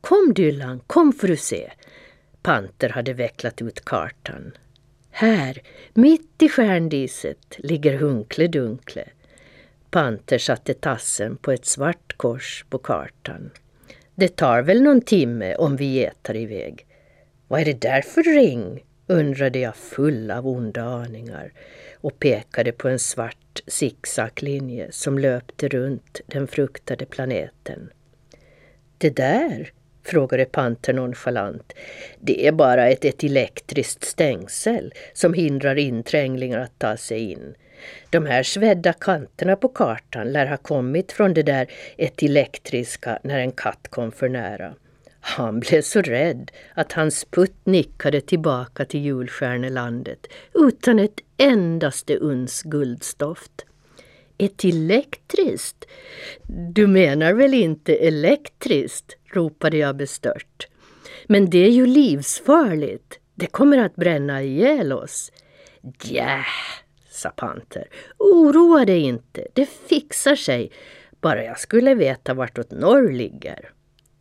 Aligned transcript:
Kom 0.00 0.32
Dylan, 0.34 0.80
kom 0.86 1.12
får 1.12 1.28
du 1.28 1.36
se. 1.36 1.70
Panter 2.42 2.88
hade 2.88 3.12
vecklat 3.12 3.62
ut 3.62 3.84
kartan. 3.84 4.52
Här, 5.10 5.62
mitt 5.94 6.42
i 6.42 6.48
stjärndiset, 6.48 7.56
ligger 7.58 7.98
Hunkle 7.98 8.46
Dunkle. 8.46 9.04
Panter 9.90 10.38
satte 10.38 10.74
tassen 10.74 11.36
på 11.36 11.52
ett 11.52 11.66
svart 11.66 12.16
kors 12.16 12.64
på 12.70 12.78
kartan. 12.78 13.50
Det 14.14 14.36
tar 14.36 14.62
väl 14.62 14.82
någon 14.82 15.00
timme 15.00 15.54
om 15.54 15.76
vi 15.76 15.84
getar 15.84 16.36
iväg. 16.36 16.86
Vad 17.48 17.60
är 17.60 17.64
det 17.64 17.80
där 17.80 18.02
för 18.02 18.22
ring? 18.22 18.84
undrade 19.08 19.58
jag 19.58 19.76
full 19.76 20.30
av 20.30 20.48
onda 20.48 20.82
aningar 20.82 21.52
och 21.94 22.18
pekade 22.18 22.72
på 22.72 22.88
en 22.88 22.98
svart 22.98 23.60
zigzaglinje 23.66 24.92
som 24.92 25.18
löpte 25.18 25.68
runt 25.68 26.20
den 26.26 26.48
fruktade 26.48 27.06
planeten. 27.06 27.90
Det 28.98 29.16
där, 29.16 29.72
frågade 30.08 30.44
Panter 30.44 30.92
nonchalant. 30.92 31.72
Det 32.20 32.46
är 32.46 32.52
bara 32.52 32.88
ett, 32.88 33.04
ett 33.04 33.24
elektriskt 33.24 34.04
stängsel 34.04 34.92
som 35.12 35.34
hindrar 35.34 35.78
intränglingar 35.78 36.58
att 36.58 36.78
ta 36.78 36.96
sig 36.96 37.32
in. 37.32 37.54
De 38.10 38.26
här 38.26 38.42
svedda 38.42 38.92
kanterna 38.92 39.56
på 39.56 39.68
kartan 39.68 40.32
lär 40.32 40.46
ha 40.46 40.56
kommit 40.56 41.12
från 41.12 41.34
det 41.34 41.42
där 41.42 41.66
ett 41.96 42.22
elektriska 42.22 43.18
när 43.22 43.38
en 43.38 43.52
katt 43.52 43.88
kom 43.90 44.12
för 44.12 44.28
nära. 44.28 44.74
Han 45.20 45.60
blev 45.60 45.82
så 45.82 46.02
rädd 46.02 46.50
att 46.74 46.92
hans 46.92 47.24
putt 47.24 47.56
nickade 47.64 48.20
tillbaka 48.20 48.84
till 48.84 49.00
julstjärnelandet 49.00 50.26
utan 50.54 50.98
ett 50.98 51.20
endaste 51.36 52.16
uns 52.16 52.62
guldstoft. 52.62 53.64
Ett 54.38 54.64
elektriskt? 54.64 55.84
Du 56.46 56.86
menar 56.86 57.32
väl 57.32 57.54
inte 57.54 57.94
elektriskt? 57.96 59.17
Ropade 59.30 59.76
jag 59.76 59.96
bestört. 59.96 60.68
Men 61.26 61.50
det 61.50 61.58
är 61.58 61.70
ju 61.70 61.86
livsfarligt. 61.86 63.18
Det 63.34 63.46
kommer 63.46 63.78
att 63.78 63.96
bränna 63.96 64.42
ihjäl 64.42 64.92
oss. 64.92 65.32
Ja, 66.04 66.44
sa 67.10 67.30
Panter. 67.30 67.88
Oroa 68.18 68.84
dig 68.84 69.00
inte, 69.00 69.46
det 69.52 69.66
fixar 69.66 70.36
sig. 70.36 70.70
Bara 71.20 71.44
jag 71.44 71.60
skulle 71.60 71.94
veta 71.94 72.34
vartåt 72.34 72.70
norr 72.70 73.12
ligger. 73.12 73.70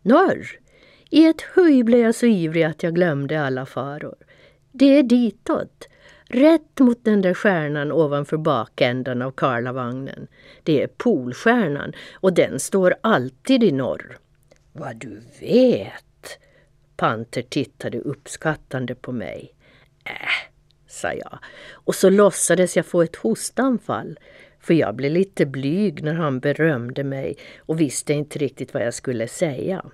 Norr? 0.02 0.48
I 1.10 1.26
ett 1.26 1.42
höj 1.42 1.84
blev 1.84 2.00
jag 2.00 2.16
så 2.16 2.26
ivrig 2.26 2.64
att 2.64 2.84
jag 2.84 2.96
glömde 2.96 3.42
alla 3.42 3.66
faror. 3.66 4.16
Det 4.72 5.00
är 5.00 5.04
ditåt. 5.04 5.88
Rätt 6.30 6.80
mot 6.80 7.06
den 7.06 7.22
där 7.22 7.34
stjärnan 7.34 7.92
ovanför 7.92 8.38
bakändan 8.38 9.22
av 9.22 9.32
Karlavagnen. 9.32 10.28
Det 10.64 10.84
är 10.84 10.88
Polstjärnan 10.88 11.94
och 12.14 12.34
den 12.34 12.60
står 12.60 12.96
alltid 13.02 13.64
i 13.64 13.72
norr. 13.72 14.18
Vad 14.80 14.96
du 14.96 15.22
vet! 15.40 16.40
Panter 16.98 17.42
tittade 17.42 18.00
uppskattande 18.00 18.96
på 18.96 19.12
mig. 19.12 19.54
Äh, 20.06 20.50
sa 20.88 21.14
jag. 21.14 21.40
Och 21.72 21.96
så 21.96 22.10
låtsades 22.10 22.78
jag 22.78 22.86
få 22.86 23.02
ett 23.02 23.16
hostanfall. 23.16 24.20
För 24.60 24.74
jag 24.74 24.96
blev 24.96 25.12
lite 25.12 25.46
blyg 25.46 26.04
när 26.04 26.14
han 26.14 26.40
berömde 26.40 27.04
mig 27.04 27.38
och 27.60 27.82
visste 27.82 28.14
inte 28.14 28.40
riktigt 28.40 28.74
vad 28.74 28.86
jag 28.86 28.94
skulle 28.94 29.28
säga. 29.28 29.86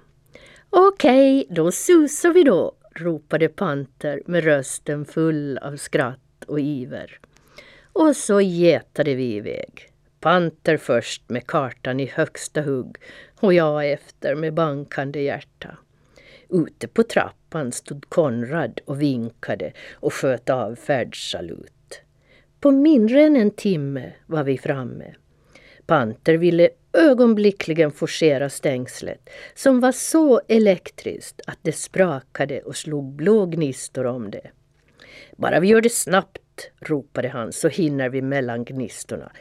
Okej, 0.70 1.48
då 1.50 1.72
susar 1.72 2.34
vi 2.34 2.44
då, 2.44 2.76
ropade 2.96 3.50
Panter 3.50 4.22
med 4.26 4.44
rösten 4.44 5.06
full 5.06 5.58
av 5.58 5.76
skratt 5.78 6.44
och 6.48 6.60
iver. 6.60 7.20
Och 7.94 8.16
så 8.16 8.42
getade 8.42 9.16
vi 9.16 9.36
iväg. 9.36 9.93
Panter 10.24 10.78
först 10.78 11.30
med 11.30 11.48
kartan 11.48 12.00
i 12.00 12.06
högsta 12.06 12.62
hugg 12.62 12.98
och 13.40 13.54
jag 13.54 13.92
efter 13.92 14.36
med 14.36 14.54
bankande 14.54 15.22
hjärta. 15.22 15.78
Ute 16.50 16.88
på 16.88 17.04
trappan 17.04 17.72
stod 17.72 18.10
Konrad 18.10 18.82
och 18.86 19.02
vinkade 19.02 19.74
och 19.94 20.14
sköt 20.14 20.50
av 20.50 20.76
färdsalut. 20.76 22.02
På 22.60 22.72
mindre 22.72 23.22
än 23.22 23.36
en 23.36 23.52
timme 23.52 24.14
var 24.26 24.44
vi 24.44 24.58
framme. 24.58 25.16
Panter 25.86 26.34
ville 26.34 26.70
ögonblickligen 26.94 27.92
forcera 27.92 28.50
stängslet 28.50 29.30
som 29.56 29.80
var 29.80 29.92
så 29.92 30.42
elektriskt 30.48 31.42
att 31.48 31.60
det 31.62 31.72
sprakade 31.72 32.62
och 32.62 32.76
slog 32.76 33.16
blå 33.16 33.46
gnistor 33.46 34.06
om 34.06 34.32
det. 34.32 34.52
Bara 35.38 35.60
vi 35.60 35.68
gör 35.68 35.82
det 35.82 35.94
snabbt, 35.94 36.72
ropade 36.80 37.28
han, 37.28 37.52
så 37.52 37.68
hinner 37.68 38.10
vi 38.10 38.22
mellan 38.22 38.66
gnistorna. 38.66 39.32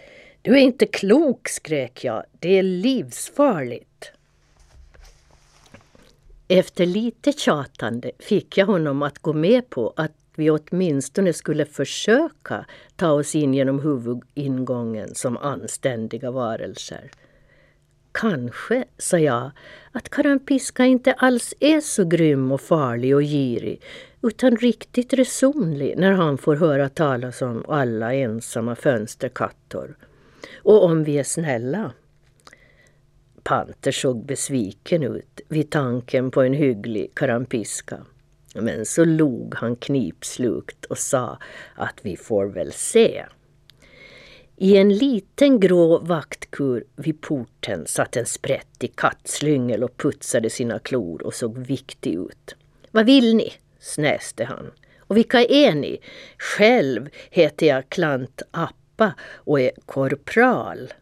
Du 0.44 0.53
är 0.53 0.60
inte 0.60 0.86
klok, 0.86 1.48
skrek 1.48 2.04
jag. 2.04 2.22
Det 2.41 2.58
är 2.58 2.62
livsfarligt. 2.62 4.12
Efter 6.48 6.86
lite 6.86 7.32
tjatande 7.32 8.10
fick 8.19 8.58
jag 8.58 8.66
honom 8.66 9.03
att 9.03 9.19
gå 9.19 9.32
med 9.32 9.70
på 9.70 9.92
att 9.97 10.12
vi 10.34 10.50
åtminstone 10.50 11.32
skulle 11.32 11.66
försöka 11.66 12.66
ta 12.97 13.10
oss 13.10 13.34
in 13.34 13.54
genom 13.54 13.80
huvudingången 13.80 15.14
som 15.14 15.36
anständiga 15.36 16.30
varelser. 16.30 17.10
Kanske, 18.12 18.84
sa 18.98 19.19
jag, 19.19 19.50
att 19.92 20.09
Karampiska 20.09 20.84
inte 20.84 21.12
alls 21.12 21.54
är 21.60 21.80
så 21.80 22.04
grym 22.04 22.53
och 22.53 22.60
farlig 22.60 23.14
och 23.14 23.22
girig 23.22 23.82
utan 24.22 24.56
riktigt 24.56 25.12
resonlig 25.12 25.98
när 25.98 26.12
han 26.12 26.38
får 26.38 26.56
höra 26.56 26.88
talas 26.88 27.42
om 27.42 27.64
alla 27.69 28.14
ensamma 28.14 28.74
fönsterkattor. 28.74 29.97
Och 30.56 30.84
om 30.84 31.04
vi 31.04 31.19
är 31.19 31.25
snälla. 31.25 31.92
Panter 33.42 33.92
såg 33.92 34.25
besviken 34.25 35.03
ut 35.03 35.41
vid 35.48 35.70
tanken 35.70 36.30
på 36.30 36.42
en 36.42 36.54
hygglig 36.54 37.14
karampiska. 37.14 37.98
Men 38.54 38.86
så 38.86 39.04
log 39.04 39.54
han 39.54 39.76
knipslukt 39.76 40.84
och 40.84 40.98
sa 40.98 41.38
att 41.75 42.00
vi 42.03 42.16
får 42.16 42.47
väl 42.47 42.72
se. 42.72 43.25
I 44.56 44.76
en 44.76 44.97
liten 44.97 45.60
grå 45.60 45.98
vaktkur 45.98 46.84
vid 46.97 47.20
porten 47.20 47.86
satt 47.86 48.16
en 48.16 48.26
sprättig 48.26 48.97
kattslyngel 48.97 49.84
och 49.84 49.97
putsade 49.97 50.50
sina 50.50 50.78
klor 50.78 51.22
och 51.22 51.34
såg 51.34 51.59
viktig 51.59 52.14
ut. 52.14 52.54
Vad 52.91 53.06
vill 53.06 53.36
ni? 53.36 53.53
snäste 53.80 54.44
han. 54.44 54.70
Och 54.98 55.16
vilka 55.16 55.44
är 55.44 55.74
ni? 55.74 56.00
Själv 56.38 57.09
heter 57.30 57.66
jag 57.66 57.88
Klant 57.88 58.42
pappa 58.97 59.14
och 59.34 59.60
är 59.60 59.70
korpral. 59.86 60.92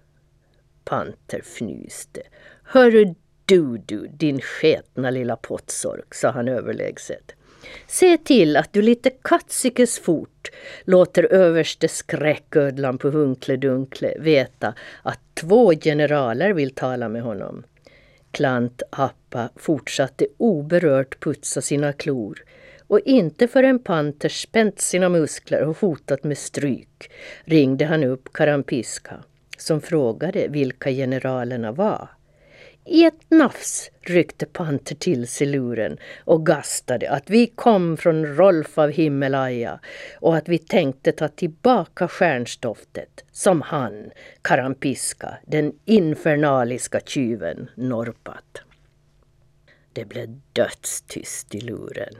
Panter 0.84 1.40
fnyste. 1.42 2.22
Hörru 2.62 3.14
du, 3.44 3.78
du, 3.86 4.06
din 4.06 4.40
sketna 4.40 5.10
lilla 5.10 5.36
pottsork, 5.36 6.14
sa 6.14 6.30
han 6.30 6.48
överlägset. 6.48 7.32
Se 7.86 8.18
till 8.18 8.56
att 8.56 8.72
du 8.72 8.82
lite 8.82 9.10
katsikes 9.10 9.98
fort 9.98 10.50
låter 10.84 11.32
överste 11.32 11.88
skräcködlan 11.88 12.98
på 12.98 13.10
Hunkle 13.10 13.56
Dunkle 13.56 14.14
veta 14.18 14.74
att 15.02 15.20
två 15.34 15.72
generaler 15.72 16.52
vill 16.52 16.74
tala 16.74 17.08
med 17.08 17.22
honom. 17.22 17.62
Klant 18.30 18.82
Appa 18.90 19.48
fortsatte 19.56 20.26
oberört 20.36 21.20
putsa 21.20 21.60
sina 21.60 21.92
klor 21.92 22.44
och 22.90 23.00
inte 23.04 23.48
förrän 23.48 23.78
Panter 23.78 24.28
spänt 24.28 24.80
sina 24.80 25.08
muskler 25.08 25.62
och 25.62 25.78
hotat 25.80 26.24
med 26.24 26.38
stryk 26.38 27.10
ringde 27.44 27.84
han 27.84 28.04
upp 28.04 28.32
Karampiska 28.32 29.24
som 29.58 29.80
frågade 29.80 30.48
vilka 30.48 30.90
generalerna 30.90 31.72
var. 31.72 32.08
I 32.84 33.04
ett 33.04 33.30
nafs 33.30 33.90
ryckte 34.00 34.46
Panter 34.46 34.94
till 34.94 35.28
sig 35.28 35.46
luren 35.46 35.98
och 36.24 36.46
gastade 36.46 37.10
att 37.10 37.30
vi 37.30 37.46
kom 37.46 37.96
från 37.96 38.36
Rolf 38.36 38.78
av 38.78 38.90
Himmelaja 38.90 39.80
och 40.20 40.36
att 40.36 40.48
vi 40.48 40.58
tänkte 40.58 41.12
ta 41.12 41.28
tillbaka 41.28 42.08
stjärnstoftet 42.08 43.24
som 43.32 43.62
han, 43.62 44.10
Karampiska, 44.42 45.38
den 45.46 45.72
infernaliska 45.84 47.00
tjuven, 47.00 47.70
norpat. 47.74 48.62
Det 49.92 50.04
blev 50.04 50.40
dödstyst 50.52 51.54
i 51.54 51.60
luren. 51.60 52.14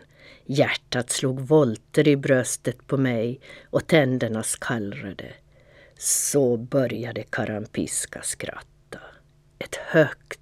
Hjärtat 0.47 1.11
slog 1.11 1.41
volter 1.41 2.09
i 2.09 2.17
bröstet 2.17 2.87
på 2.87 2.97
mig 2.97 3.41
och 3.71 3.87
tänderna 3.87 4.43
skallrade. 4.43 5.33
Så 5.99 6.57
började 6.57 7.23
Karampiska 7.23 8.23
skratta. 8.23 8.99
Ett 9.59 9.75
högt 9.75 10.41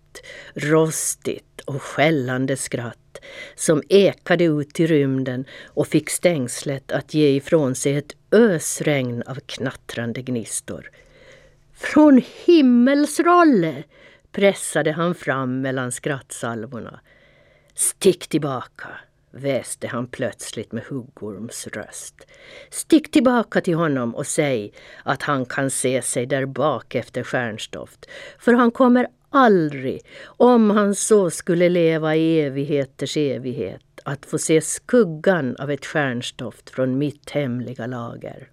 rostigt 0.54 1.60
och 1.60 1.82
skällande 1.82 2.56
skratt 2.56 3.18
som 3.54 3.82
ekade 3.88 4.44
ut 4.44 4.80
i 4.80 4.86
rymden 4.86 5.44
och 5.66 5.86
fick 5.86 6.10
stängslet 6.10 6.92
att 6.92 7.14
ge 7.14 7.36
ifrån 7.36 7.74
sig 7.74 7.96
ett 7.96 8.16
ösregn 8.32 9.22
av 9.26 9.34
knattrande 9.46 10.22
gnistor. 10.22 10.90
Från 11.74 12.22
himmelsrolle! 12.44 13.82
pressade 14.32 14.92
han 14.92 15.14
fram 15.14 15.60
mellan 15.60 15.92
skrattsalvorna. 15.92 17.00
Stick 17.74 18.28
tillbaka! 18.28 18.88
Väste 19.30 19.86
han 19.86 20.06
plötsligt 20.06 20.72
med 20.72 20.84
huggorms 20.84 21.66
röst. 21.66 22.14
Stick 22.70 23.10
tillbaka 23.10 23.60
till 23.60 23.74
honom 23.74 24.14
och 24.14 24.26
säg 24.26 24.72
att 25.02 25.22
han 25.22 25.46
kan 25.46 25.70
se 25.70 26.02
sig 26.02 26.26
där 26.26 26.46
bak 26.46 26.94
efter 26.94 27.22
stjärnstoft, 27.22 28.06
för 28.38 28.52
han 28.52 28.70
kommer 28.70 29.06
aldrig, 29.30 30.00
om 30.24 30.70
han 30.70 30.94
så 30.94 31.30
skulle 31.30 31.68
leva 31.68 32.16
i 32.16 32.40
evigheters 32.40 33.16
evighet, 33.16 33.82
att 34.04 34.26
få 34.26 34.38
se 34.38 34.60
skuggan 34.60 35.56
av 35.56 35.70
ett 35.70 35.86
stjärnstoft 35.86 36.70
från 36.70 36.98
mitt 36.98 37.30
hemliga 37.30 37.86
lager. 37.86 38.48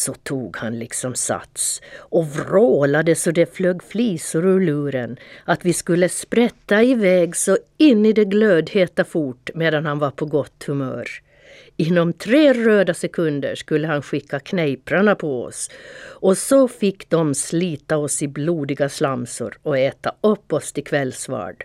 Så 0.00 0.14
tog 0.14 0.56
han 0.56 0.78
liksom 0.78 1.14
sats 1.14 1.82
och 1.98 2.26
vrålade 2.26 3.14
så 3.14 3.30
det 3.30 3.56
flög 3.56 3.82
flisor 3.82 4.46
ur 4.46 4.60
luren 4.60 5.16
att 5.44 5.64
vi 5.64 5.72
skulle 5.72 6.08
sprätta 6.08 6.82
iväg 6.82 7.36
så 7.36 7.58
in 7.76 8.06
i 8.06 8.12
det 8.12 8.24
glödheta 8.24 9.04
fort 9.04 9.50
medan 9.54 9.86
han 9.86 9.98
var 9.98 10.10
på 10.10 10.26
gott 10.26 10.64
humör. 10.66 11.08
Inom 11.76 12.12
tre 12.12 12.52
röda 12.52 12.94
sekunder 12.94 13.54
skulle 13.54 13.86
han 13.86 14.02
skicka 14.02 14.40
knejprarna 14.40 15.14
på 15.14 15.42
oss 15.42 15.70
och 16.02 16.38
så 16.38 16.68
fick 16.68 17.10
de 17.10 17.34
slita 17.34 17.96
oss 17.96 18.22
i 18.22 18.28
blodiga 18.28 18.88
slamsor 18.88 19.58
och 19.62 19.78
äta 19.78 20.14
upp 20.20 20.52
oss 20.52 20.72
till 20.72 20.84
kvällsvard. 20.84 21.64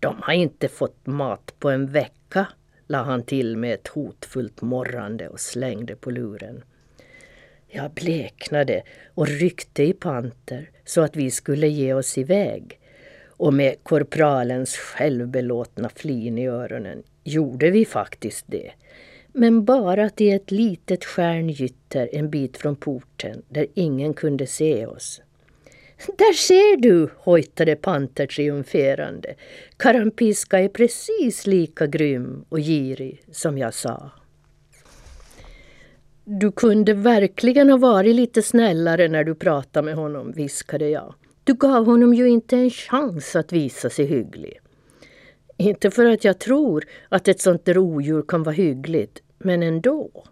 De 0.00 0.16
har 0.22 0.32
inte 0.32 0.68
fått 0.68 1.06
mat 1.06 1.54
på 1.58 1.70
en 1.70 1.86
vecka, 1.86 2.46
la 2.86 3.02
han 3.02 3.22
till 3.22 3.56
med 3.56 3.74
ett 3.74 3.88
hotfullt 3.88 4.62
morrande 4.62 5.28
och 5.28 5.40
slängde 5.40 5.96
på 5.96 6.10
luren. 6.10 6.62
Jag 7.72 7.90
bleknade 7.90 8.82
och 9.14 9.28
ryckte 9.28 9.82
i 9.82 9.92
panter 9.92 10.70
så 10.84 11.00
att 11.00 11.16
vi 11.16 11.30
skulle 11.30 11.68
ge 11.68 11.94
oss 11.94 12.18
iväg. 12.18 12.78
Och 13.26 13.54
med 13.54 13.74
korpralens 13.82 14.76
självbelåtna 14.76 15.88
flin 15.88 16.38
i 16.38 16.46
öronen 16.46 17.02
gjorde 17.24 17.70
vi 17.70 17.84
faktiskt 17.84 18.44
det. 18.48 18.70
Men 19.32 19.64
bara 19.64 20.10
till 20.10 20.34
ett 20.34 20.50
litet 20.50 21.04
stjärngytter 21.04 22.08
en 22.12 22.30
bit 22.30 22.56
från 22.56 22.76
porten 22.76 23.42
där 23.48 23.66
ingen 23.74 24.14
kunde 24.14 24.46
se 24.46 24.86
oss. 24.86 25.22
Där 26.06 26.32
ser 26.32 26.76
du, 26.76 27.10
hojtade 27.16 27.76
Panter 27.76 28.26
triumferande. 28.26 29.34
Karampiska 29.76 30.58
är 30.58 30.68
precis 30.68 31.46
lika 31.46 31.86
grym 31.86 32.44
och 32.48 32.58
girig 32.58 33.22
som 33.32 33.58
jag 33.58 33.74
sa. 33.74 34.10
Du 36.32 36.52
kunde 36.52 36.94
verkligen 36.94 37.70
ha 37.70 37.76
varit 37.76 38.14
lite 38.14 38.42
snällare 38.42 39.08
när 39.08 39.24
du 39.24 39.34
pratade 39.34 39.84
med 39.84 39.94
honom, 39.94 40.32
viskade 40.32 40.88
jag. 40.88 41.14
Du 41.44 41.54
gav 41.54 41.86
honom 41.86 42.14
ju 42.14 42.28
inte 42.28 42.56
en 42.56 42.70
chans 42.70 43.36
att 43.36 43.52
visa 43.52 43.90
sig 43.90 44.04
hygglig. 44.06 44.60
Inte 45.56 45.90
för 45.90 46.06
att 46.06 46.24
jag 46.24 46.38
tror 46.38 46.84
att 47.08 47.28
ett 47.28 47.40
sånt 47.40 47.64
där 47.64 47.78
odjur 47.78 48.22
kan 48.22 48.42
vara 48.42 48.54
hyggligt, 48.54 49.22
men 49.38 49.62
ändå. 49.62 50.24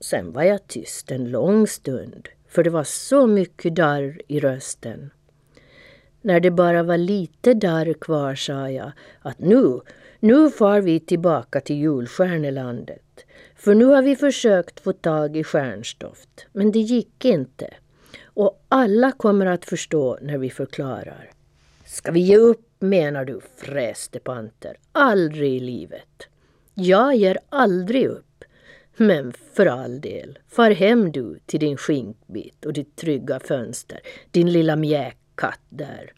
Sen 0.00 0.32
var 0.32 0.42
jag 0.42 0.66
tyst 0.66 1.10
en 1.10 1.30
lång 1.30 1.66
stund, 1.66 2.28
för 2.48 2.64
det 2.64 2.70
var 2.70 2.84
så 2.84 3.26
mycket 3.26 3.74
darr 3.74 4.20
i 4.28 4.40
rösten. 4.40 5.10
När 6.20 6.40
det 6.40 6.50
bara 6.50 6.82
var 6.82 6.98
lite 6.98 7.54
darr 7.54 7.92
kvar 7.92 8.34
sa 8.34 8.70
jag 8.70 8.92
att 9.20 9.38
nu, 9.38 9.80
nu 10.20 10.50
far 10.50 10.80
vi 10.80 11.00
tillbaka 11.00 11.60
till 11.60 11.76
julstjärnelandet. 11.76 13.05
För 13.66 13.74
nu 13.74 13.84
har 13.84 14.02
vi 14.02 14.16
försökt 14.16 14.80
få 14.80 14.92
tag 14.92 15.36
i 15.36 15.44
stjärnstoft, 15.44 16.46
men 16.52 16.72
det 16.72 16.78
gick 16.78 17.24
inte. 17.24 17.74
Och 18.24 18.64
alla 18.68 19.12
kommer 19.12 19.46
att 19.46 19.64
förstå 19.64 20.18
när 20.22 20.38
vi 20.38 20.50
förklarar. 20.50 21.30
Ska 21.84 22.12
vi 22.12 22.20
ge 22.20 22.36
upp 22.36 22.66
menar 22.78 23.24
du, 23.24 23.40
fräste 23.56 24.18
Panter. 24.18 24.76
Aldrig 24.92 25.56
i 25.56 25.60
livet. 25.60 26.28
Jag 26.74 27.16
ger 27.16 27.38
aldrig 27.48 28.06
upp. 28.06 28.44
Men 28.96 29.32
för 29.52 29.66
all 29.66 30.00
del, 30.00 30.38
far 30.48 30.70
hem 30.70 31.12
du 31.12 31.38
till 31.46 31.60
din 31.60 31.76
skinkbit 31.76 32.66
och 32.66 32.72
ditt 32.72 32.96
trygga 32.96 33.40
fönster, 33.40 34.00
din 34.30 34.52
lilla 34.52 34.76
mjäkkatt 34.76 35.60
där. 35.68 36.12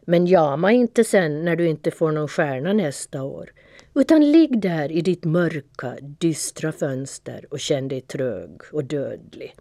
Men 0.00 0.26
jama 0.26 0.72
inte 0.72 1.04
sen 1.04 1.44
när 1.44 1.56
du 1.56 1.68
inte 1.68 1.90
får 1.90 2.12
någon 2.12 2.28
stjärna 2.28 2.72
nästa 2.72 3.22
år. 3.22 3.50
Utan 3.94 4.32
ligg 4.32 4.60
där 4.60 4.92
i 4.92 5.00
ditt 5.00 5.24
mörka, 5.24 5.96
dystra 6.00 6.72
fönster 6.72 7.46
och 7.50 7.60
känn 7.60 7.88
dig 7.88 8.00
trög 8.00 8.60
och 8.72 8.84
dödlig. 8.84 9.54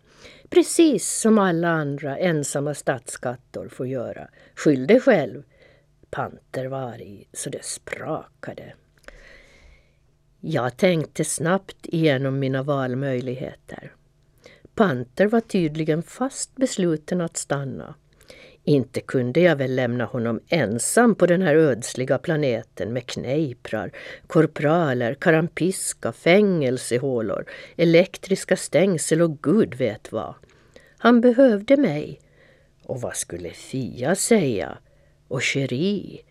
Precis 0.50 1.20
som 1.20 1.38
alla 1.38 1.70
andra 1.70 2.18
ensamma 2.18 2.74
stadskattor 2.74 3.68
får 3.68 3.88
göra. 3.88 4.30
Skyll 4.56 4.88
dig 4.88 5.00
själv. 5.00 5.44
Panter 6.10 6.66
var 6.66 6.80
arg 6.80 7.28
så 7.34 7.50
det 7.50 7.66
sprakade. 7.66 8.74
Jag 10.40 10.78
tänkte 10.78 11.26
snabbt 11.26 11.86
igenom 11.86 12.40
mina 12.40 12.64
valmöjligheter. 12.64 13.94
Panter 14.76 15.28
var 15.28 15.42
tydligen 15.42 16.04
fast 16.04 16.56
besluten 16.56 17.22
att 17.22 17.38
stanna. 17.38 17.96
Inte 18.70 19.02
kunde 19.02 19.40
jag 19.40 19.56
väl 19.56 19.76
lämna 19.76 20.06
honom 20.06 20.40
ensam 20.48 21.16
på 21.16 21.26
den 21.26 21.42
här 21.42 21.56
ödsliga 21.56 22.18
planeten 22.18 22.94
med 22.94 23.06
knejprar, 23.06 23.92
korpraler, 24.28 25.14
karampiska, 25.14 26.12
fängelsehålor, 26.12 27.46
elektriska 27.78 28.58
stängsel 28.58 29.22
och 29.22 29.42
gud 29.42 29.76
vet 29.76 30.12
vad. 30.12 30.34
Han 30.98 31.22
behövde 31.22 31.78
mig. 31.78 32.20
Och 32.84 33.02
vad 33.02 33.16
skulle 33.16 33.50
Fia 33.50 34.16
säga? 34.16 34.78
Och 35.28 35.42
Cherie? 35.42 36.22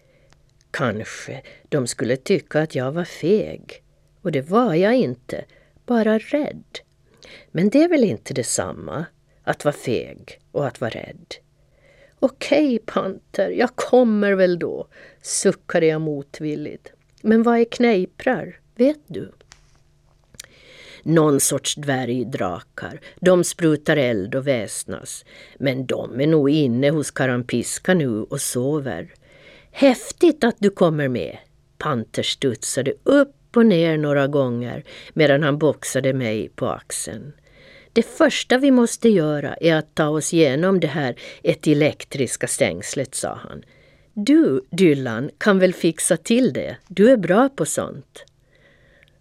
Kanske 0.70 1.42
de 1.68 1.86
skulle 1.86 2.16
tycka 2.16 2.60
att 2.60 2.74
jag 2.74 2.92
var 2.92 3.04
feg. 3.04 3.82
Och 4.22 4.32
det 4.32 4.42
var 4.42 4.74
jag 4.74 4.94
inte, 4.94 5.44
bara 5.86 6.18
rädd. 6.18 6.78
Men 7.50 7.68
det 7.68 7.82
är 7.82 7.88
väl 7.88 8.04
inte 8.04 8.34
detsamma, 8.34 9.06
att 9.44 9.64
vara 9.64 9.74
feg 9.74 10.40
och 10.52 10.66
att 10.66 10.80
vara 10.80 10.90
rädd. 10.90 11.34
Okej, 12.20 12.78
Panter, 12.86 13.50
jag 13.50 13.76
kommer 13.76 14.32
väl 14.32 14.58
då, 14.58 14.86
suckade 15.22 15.86
jag 15.86 16.00
motvilligt. 16.00 16.92
Men 17.22 17.42
vad 17.42 17.58
är 17.58 17.64
knejprar, 17.64 18.60
vet 18.74 19.00
du? 19.06 19.32
Någon 21.02 21.40
sorts 21.40 21.74
dvärgdrakar. 21.74 23.00
De 23.20 23.44
sprutar 23.44 23.96
eld 23.96 24.34
och 24.34 24.46
väsnas. 24.46 25.24
Men 25.58 25.86
de 25.86 26.20
är 26.20 26.26
nog 26.26 26.50
inne 26.50 26.90
hos 26.90 27.10
Karampiska 27.10 27.94
nu 27.94 28.22
och 28.22 28.40
sover. 28.40 29.14
Häftigt 29.70 30.44
att 30.44 30.56
du 30.58 30.70
kommer 30.70 31.08
med. 31.08 31.38
Panter 31.78 32.22
studsade 32.22 32.92
upp 33.02 33.56
och 33.56 33.66
ner 33.66 33.98
några 33.98 34.26
gånger 34.26 34.84
medan 35.12 35.42
han 35.42 35.58
boxade 35.58 36.12
mig 36.12 36.48
på 36.48 36.68
axeln. 36.68 37.32
Det 37.98 38.02
första 38.02 38.58
vi 38.58 38.70
måste 38.70 39.08
göra 39.08 39.54
är 39.54 39.74
att 39.74 39.94
ta 39.94 40.08
oss 40.08 40.34
igenom 40.34 40.80
det 40.80 40.86
här 40.86 41.14
ett 41.42 41.66
elektriska 41.66 42.46
stängslet, 42.46 43.14
sa 43.14 43.34
han. 43.34 43.62
Du, 44.14 44.64
Dylan, 44.70 45.30
kan 45.38 45.58
väl 45.58 45.74
fixa 45.74 46.16
till 46.16 46.52
det? 46.52 46.76
Du 46.88 47.10
är 47.10 47.16
bra 47.16 47.48
på 47.48 47.66
sånt. 47.66 48.24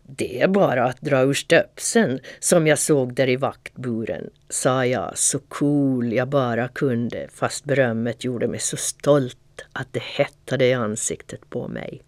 Det 0.03 0.41
är 0.41 0.47
bara 0.47 0.85
att 0.85 1.01
dra 1.01 1.21
ur 1.21 1.33
stöpseln 1.33 2.19
som 2.39 2.67
jag 2.67 2.79
såg 2.79 3.13
där 3.13 3.29
i 3.29 3.35
vaktburen, 3.35 4.29
sa 4.49 4.85
jag 4.85 5.17
så 5.17 5.39
cool 5.39 6.13
jag 6.13 6.27
bara 6.27 6.67
kunde 6.67 7.27
fast 7.33 7.65
berömmet 7.65 8.23
gjorde 8.23 8.47
mig 8.47 8.59
så 8.59 8.77
stolt 8.77 9.65
att 9.71 9.87
det 9.93 10.03
hettade 10.03 10.65
i 10.65 10.73
ansiktet 10.73 11.49
på 11.49 11.67
mig. 11.67 12.01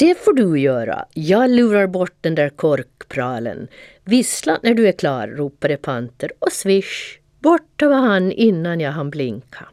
Det 0.00 0.14
får 0.14 0.32
du 0.32 0.60
göra. 0.60 1.06
Jag 1.14 1.50
lurar 1.50 1.86
bort 1.86 2.14
den 2.20 2.34
där 2.34 2.48
korkpralen. 2.48 3.68
Vissla 4.04 4.58
när 4.62 4.74
du 4.74 4.88
är 4.88 4.92
klar, 4.92 5.28
ropade 5.28 5.76
Panter 5.76 6.32
och 6.38 6.52
swish, 6.52 7.18
borta 7.38 7.88
var 7.88 7.96
han 7.96 8.32
innan 8.32 8.80
jag 8.80 8.92
hann 8.92 9.10
blinka. 9.10 9.68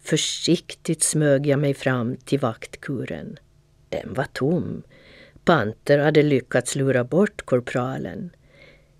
Försiktigt 0.00 1.02
smög 1.02 1.46
jag 1.46 1.58
mig 1.58 1.74
fram 1.74 2.16
till 2.16 2.38
vaktkuren. 2.38 3.38
Den 3.88 4.14
var 4.14 4.26
tom. 4.32 4.82
Panter 5.44 5.98
hade 5.98 6.22
lyckats 6.22 6.76
lura 6.76 7.04
bort 7.04 7.42
korpralen. 7.42 8.30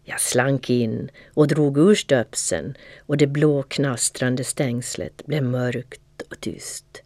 Jag 0.05 0.21
slank 0.21 0.71
in 0.71 1.11
och 1.35 1.49
drog 1.49 1.79
ur 1.79 1.95
stöpseln 1.95 2.75
och 3.07 3.17
det 3.17 3.27
blå 3.27 3.63
knastrande 3.63 4.45
stängslet 4.45 5.27
blev 5.27 5.43
mörkt 5.43 6.23
och 6.31 6.41
tyst. 6.41 7.03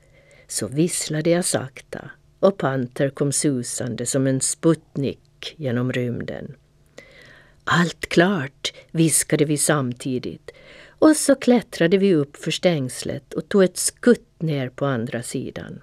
Så 0.49 0.69
visslade 0.69 1.31
jag 1.31 1.45
sakta 1.45 2.11
och 2.47 2.59
Panter 2.59 3.11
kom 3.11 3.33
susande 3.33 4.07
som 4.07 4.27
en 4.27 4.41
sputnik 4.41 5.55
genom 5.57 5.93
rymden. 5.93 6.55
Allt 7.65 8.07
klart, 8.09 8.73
viskade 8.91 9.45
vi 9.45 9.57
samtidigt 9.59 10.51
och 10.99 11.17
så 11.17 11.35
klättrade 11.35 11.99
vi 11.99 12.15
upp 12.15 12.37
för 12.37 12.51
stängslet 12.51 13.35
och 13.35 13.49
tog 13.49 13.65
ett 13.65 13.77
skutt 13.77 14.43
ner 14.43 14.69
på 14.69 14.87
andra 14.87 15.23
sidan. 15.23 15.81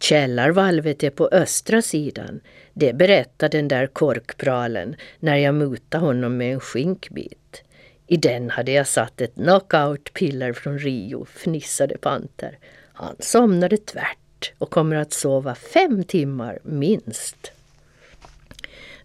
Källarvalvet 0.00 1.02
är 1.02 1.10
på 1.10 1.28
östra 1.32 1.82
sidan. 1.82 2.40
Det 2.72 2.92
berättade 2.92 3.58
den 3.58 3.68
där 3.68 3.86
korkpralen 3.86 4.96
när 5.20 5.36
jag 5.36 5.54
mutade 5.54 6.04
honom 6.04 6.36
med 6.36 6.54
en 6.54 6.60
skinkbit. 6.60 7.62
I 8.06 8.16
den 8.16 8.50
hade 8.50 8.72
jag 8.72 8.86
satt 8.86 9.20
ett 9.20 9.34
knockout-piller 9.34 10.52
från 10.52 10.78
Rio, 10.78 11.24
fnissade 11.24 11.98
Panter. 11.98 12.58
Han 12.92 13.16
somnade 13.18 13.76
tvärt 13.76 14.18
och 14.58 14.70
kommer 14.70 14.96
att 14.96 15.12
sova 15.12 15.54
fem 15.54 16.04
timmar 16.04 16.58
minst. 16.62 17.52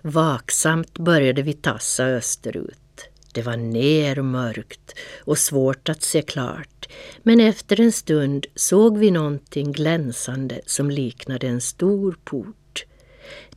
Vaksamt 0.02 0.94
började 1.00 1.42
vi 1.42 1.54
tassa 1.54 2.06
österut. 2.06 3.10
Det 3.34 3.42
var 3.42 3.58
ner 3.58 4.22
mörkt 4.22 4.96
och 5.20 5.38
svårt 5.38 5.90
att 5.90 6.02
se 6.02 6.22
klart, 6.22 6.90
men 7.24 7.40
efter 7.40 7.82
en 7.82 7.92
stund 7.92 8.46
såg 8.56 8.98
vi 8.98 9.12
någonting 9.12 9.72
glänsande 9.72 10.62
som 10.66 10.92
liknade 10.92 11.48
en 11.48 11.62
stor 11.62 12.18
port. 12.24 12.86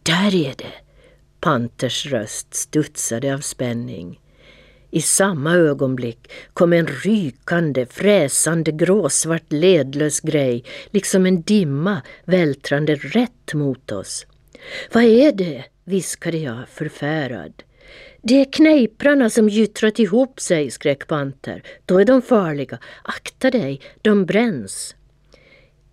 Där 0.03 0.35
är 0.35 0.55
det! 0.57 0.73
Panters 1.41 2.07
röst 2.07 2.55
studsade 2.55 3.35
av 3.35 3.39
spänning. 3.39 4.21
I 4.95 5.01
samma 5.01 5.55
ögonblick 5.55 6.31
kom 6.53 6.73
en 6.73 6.87
rykande, 6.87 7.87
fräsande, 7.87 8.73
gråsvart 8.73 9.53
ledlös 9.53 10.21
grej, 10.21 10.65
liksom 10.91 11.27
en 11.27 11.43
dimma 11.43 12.03
vältrande 12.25 12.95
rätt 12.95 13.55
mot 13.55 13.93
oss. 13.93 14.27
Vad 14.93 15.05
är 15.05 15.33
det? 15.33 15.65
viskade 15.85 16.39
jag 16.39 16.69
förfärad. 16.69 17.63
Det 18.23 18.41
är 18.41 18.53
knejprarna 18.53 19.31
som 19.31 19.49
gyttrat 19.49 19.99
ihop 19.99 20.41
sig, 20.41 20.71
skrek 20.71 21.07
Panter. 21.07 21.63
Då 21.87 21.99
är 21.99 22.05
de 22.05 22.23
farliga. 22.23 22.79
Akta 23.03 23.51
dig, 23.51 23.81
de 24.03 24.27
bränns. 24.27 24.97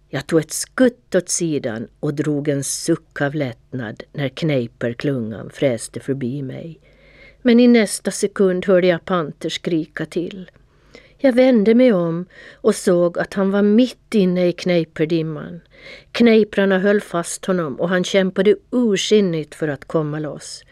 Jag 0.10 0.28
tog 0.28 0.40
ett 0.40 0.52
skutt 0.52 1.16
åt 1.16 1.30
sidan 1.30 1.88
och 2.00 2.14
drog 2.14 2.48
en 2.48 2.64
suck 2.64 3.22
av 3.22 3.36
lättnad 3.36 4.04
när 4.14 4.30
knejperklungan 4.30 5.50
fräste 5.54 6.00
förbi 6.00 6.42
mig. 6.42 6.80
Men 7.42 7.60
i 7.60 7.68
nästa 7.68 8.12
sekund 8.12 8.66
hörde 8.66 8.88
jag 8.88 9.06
Panter 9.06 9.50
skrika 9.50 10.06
till. 10.06 10.52
Jag 11.18 11.34
vände 11.34 11.76
mig 11.76 11.94
om 11.94 12.26
och 12.54 12.76
såg 12.76 13.20
att 13.20 13.34
han 13.34 13.52
var 13.52 13.62
mitt 13.62 14.16
inne 14.16 14.48
i 14.48 14.54
knejperdimman. 14.54 15.62
Knejprarna 16.12 16.80
höll 16.80 17.02
fast 17.02 17.46
honom 17.46 17.80
och 17.80 17.90
han 17.90 18.04
kämpade 18.04 18.56
ursinnigt 18.72 19.56
för 19.56 19.68
att 19.68 19.86
komma 19.86 20.20
loss. 20.20 20.64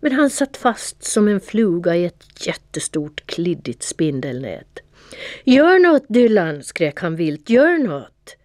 Men 0.00 0.12
han 0.12 0.30
satt 0.30 0.56
fast 0.56 1.04
som 1.04 1.28
en 1.28 1.40
fluga 1.40 1.96
i 1.96 2.04
ett 2.04 2.46
jättestort 2.46 3.26
kliddigt 3.26 3.82
spindelnät. 3.82 4.78
Gör 5.44 5.78
något 5.78 6.04
Dylan, 6.08 6.62
skrek 6.62 7.00
han 7.00 7.16
vilt, 7.16 7.50
gör 7.50 7.78
något! 7.78 8.36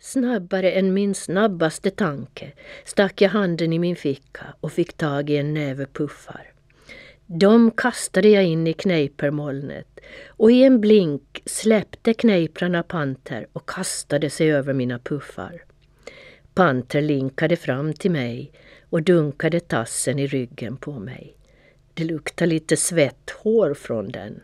Snabbare 0.00 0.72
än 0.72 0.94
min 0.94 1.14
snabbaste 1.14 1.90
tanke 1.90 2.52
stack 2.84 3.20
jag 3.20 3.30
handen 3.30 3.72
i 3.72 3.78
min 3.78 3.96
ficka 3.96 4.54
och 4.60 4.72
fick 4.72 4.92
tag 4.92 5.30
i 5.30 5.36
en 5.36 5.54
näve 5.54 5.86
puffar. 5.86 6.51
De 7.34 7.70
kastade 7.70 8.28
jag 8.28 8.44
in 8.44 8.66
i 8.66 8.72
knejpermolnet 8.72 10.00
och 10.26 10.50
i 10.50 10.62
en 10.62 10.80
blink 10.80 11.42
släppte 11.46 12.14
knejprarna 12.14 12.82
Panter 12.82 13.46
och 13.52 13.68
kastade 13.68 14.30
sig 14.30 14.52
över 14.52 14.72
mina 14.72 14.98
puffar. 14.98 15.64
Panter 16.54 17.00
linkade 17.00 17.56
fram 17.56 17.92
till 17.92 18.10
mig 18.10 18.52
och 18.90 19.02
dunkade 19.02 19.60
tassen 19.60 20.18
i 20.18 20.26
ryggen 20.26 20.76
på 20.76 20.92
mig. 20.92 21.36
Det 21.94 22.04
luktade 22.04 22.50
lite 22.50 22.76
svetthår 22.76 23.74
från 23.74 24.08
den. 24.08 24.40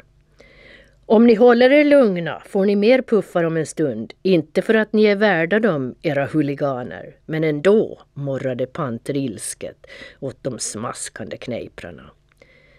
Om 1.06 1.26
ni 1.26 1.34
håller 1.34 1.70
er 1.70 1.84
lugna 1.84 2.42
får 2.46 2.66
ni 2.66 2.76
mer 2.76 3.02
puffar 3.02 3.44
om 3.44 3.56
en 3.56 3.66
stund. 3.66 4.12
Inte 4.22 4.62
för 4.62 4.74
att 4.74 4.92
ni 4.92 5.04
är 5.04 5.16
värda 5.16 5.60
dem, 5.60 5.94
era 6.02 6.26
huliganer. 6.26 7.16
Men 7.26 7.44
ändå, 7.44 8.02
morrade 8.14 8.66
Panter 8.66 9.16
ilsket 9.16 9.86
åt 10.20 10.42
de 10.42 10.58
smaskande 10.58 11.36
knejprarna. 11.36 12.10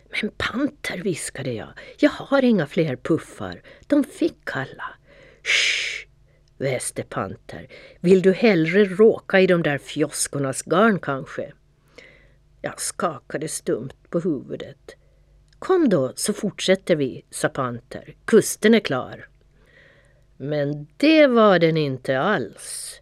Men 0.10 0.32
Panter, 0.38 0.98
viskade 0.98 1.52
jag, 1.52 1.70
jag 2.00 2.10
har 2.10 2.44
inga 2.44 2.68
fler 2.68 2.96
puffar. 2.96 3.62
De 3.88 4.04
fick 4.04 4.56
alla. 4.56 4.94
Shh, 5.44 6.08
väste 6.58 7.04
Panter. 7.04 7.68
Vill 8.00 8.22
du 8.22 8.32
hellre 8.32 8.86
råka 8.86 9.40
i 9.40 9.48
de 9.48 9.64
där 9.64 9.78
fioskornas 9.78 10.62
garn 10.62 11.00
kanske? 11.00 11.54
Jag 12.62 12.82
skakade 12.82 13.48
stumt 13.48 13.94
på 14.10 14.20
huvudet. 14.20 14.96
Kom 15.60 15.90
då 15.90 16.14
så 16.16 16.34
fortsätter 16.34 16.96
vi, 16.96 17.26
sa 17.30 17.50
Panter. 17.50 18.16
Kusten 18.26 18.74
är 18.74 18.80
klar. 18.80 19.28
Men 20.38 20.88
det 20.98 21.28
var 21.28 21.60
den 21.60 21.78
inte 21.78 22.20
alls. 22.20 23.02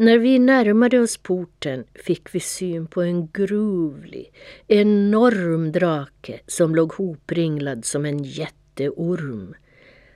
När 0.00 0.18
vi 0.18 0.38
närmade 0.38 1.00
oss 1.00 1.16
porten 1.16 1.84
fick 1.94 2.34
vi 2.34 2.40
syn 2.40 2.86
på 2.86 3.02
en 3.02 3.28
gruvlig, 3.32 4.32
enorm 4.68 5.72
drake 5.72 6.40
som 6.46 6.74
låg 6.74 6.92
hopringlad 6.92 7.84
som 7.84 8.06
en 8.06 8.24
jätteorm. 8.24 9.54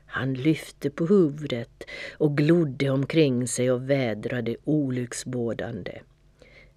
Han 0.07 0.35
lyfte 0.35 0.91
på 0.91 1.07
huvudet 1.07 1.85
och 2.19 2.37
glodde 2.37 2.91
omkring 2.91 3.49
sig 3.49 3.71
och 3.71 3.91
vädrade 3.91 4.57
olycksbådande. 4.65 6.01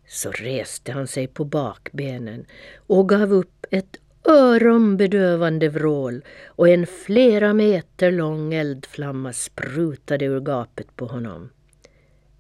Så 0.08 0.32
reste 0.32 0.92
han 0.92 1.08
sig 1.08 1.28
på 1.28 1.46
bakbenen 1.46 2.46
och 2.88 3.10
gav 3.10 3.34
upp 3.34 3.66
ett 3.72 3.98
öronbedövande 4.24 5.70
vrål 5.70 6.22
och 6.46 6.70
en 6.70 6.88
flera 6.88 7.54
meter 7.54 8.12
lång 8.12 8.54
eldflamma 8.54 9.34
sprutade 9.34 10.26
ur 10.26 10.40
gapet 10.40 10.96
på 10.96 11.06
honom. 11.06 11.50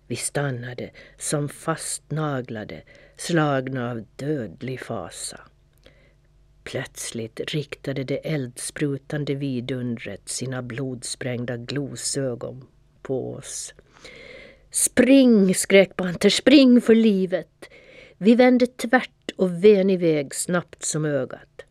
Vi 0.07 0.15
stannade 0.15 0.89
som 1.17 1.49
fastnaglade, 1.49 2.81
slagna 3.15 3.91
av 3.91 4.05
dödlig 4.15 4.79
fasa. 4.79 5.39
Plötsligt 6.63 7.39
riktade 7.53 8.03
det 8.03 8.27
eldsprutande 8.33 9.35
vidundret 9.35 10.29
sina 10.29 10.61
blodsprängda 10.61 11.57
glosögon 11.57 12.67
på 13.01 13.33
oss. 13.33 13.73
Spring, 14.71 15.55
skrek 15.55 15.95
Panter, 15.95 16.29
spring 16.29 16.81
för 16.81 16.95
livet! 16.95 17.69
Vi 18.17 18.35
vände 18.35 18.67
tvärt 18.67 19.31
och 19.35 19.63
ven 19.63 19.89
iväg 19.89 20.35
snabbt 20.35 20.83
som 20.83 21.05
ögat. 21.05 21.65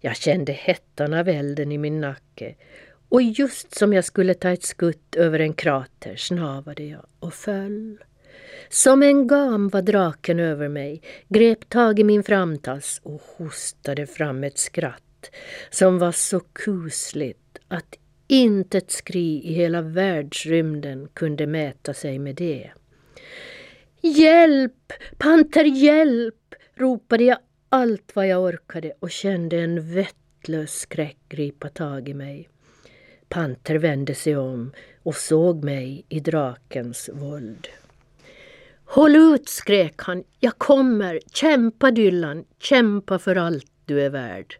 Jag 0.00 0.16
kände 0.16 0.52
hettan 0.52 1.14
av 1.14 1.28
elden 1.28 1.72
i 1.72 1.78
min 1.78 2.00
nacke 2.00 2.54
och 3.12 3.22
just 3.22 3.74
som 3.74 3.92
jag 3.92 4.04
skulle 4.04 4.34
ta 4.34 4.50
ett 4.50 4.62
skutt 4.62 5.16
över 5.16 5.38
en 5.38 5.54
krater 5.54 6.16
snavade 6.16 6.82
jag 6.82 7.06
och 7.20 7.34
föll. 7.34 7.98
Som 8.68 9.02
en 9.02 9.26
gam 9.26 9.68
var 9.68 9.82
draken 9.82 10.40
över 10.40 10.68
mig, 10.68 11.02
grep 11.28 11.68
tag 11.68 11.98
i 11.98 12.04
min 12.04 12.22
framtass 12.22 13.00
och 13.02 13.22
hostade 13.36 14.06
fram 14.06 14.44
ett 14.44 14.58
skratt 14.58 15.30
som 15.70 15.98
var 15.98 16.12
så 16.12 16.40
kusligt 16.40 17.58
att 17.68 17.98
inte 18.28 18.78
ett 18.78 18.90
skri 18.90 19.42
i 19.44 19.52
hela 19.52 19.82
världsrymden 19.82 21.08
kunde 21.14 21.46
mäta 21.46 21.94
sig 21.94 22.18
med 22.18 22.34
det. 22.34 22.70
Hjälp! 24.00 24.92
Panter, 25.18 25.64
hjälp! 25.64 26.54
ropade 26.74 27.24
jag 27.24 27.38
allt 27.68 28.12
vad 28.14 28.28
jag 28.28 28.42
orkade 28.42 28.92
och 29.00 29.10
kände 29.10 29.60
en 29.60 29.94
vettlös 29.94 30.72
skräck 30.72 31.18
gripa 31.28 31.68
tag 31.68 32.08
i 32.08 32.14
mig. 32.14 32.48
Panter 33.32 33.74
vände 33.74 34.14
sig 34.14 34.36
om 34.36 34.72
och 35.02 35.16
såg 35.16 35.64
mig 35.64 36.04
i 36.08 36.20
drakens 36.20 37.10
våld. 37.12 37.68
Håll 38.84 39.16
ut, 39.16 39.48
skrek 39.48 40.02
han. 40.02 40.24
Jag 40.40 40.58
kommer. 40.58 41.20
Kämpa, 41.32 41.90
Dylan. 41.90 42.44
Kämpa 42.58 43.18
för 43.18 43.36
allt 43.36 43.72
du 43.84 44.00
är 44.00 44.10
värd. 44.10 44.56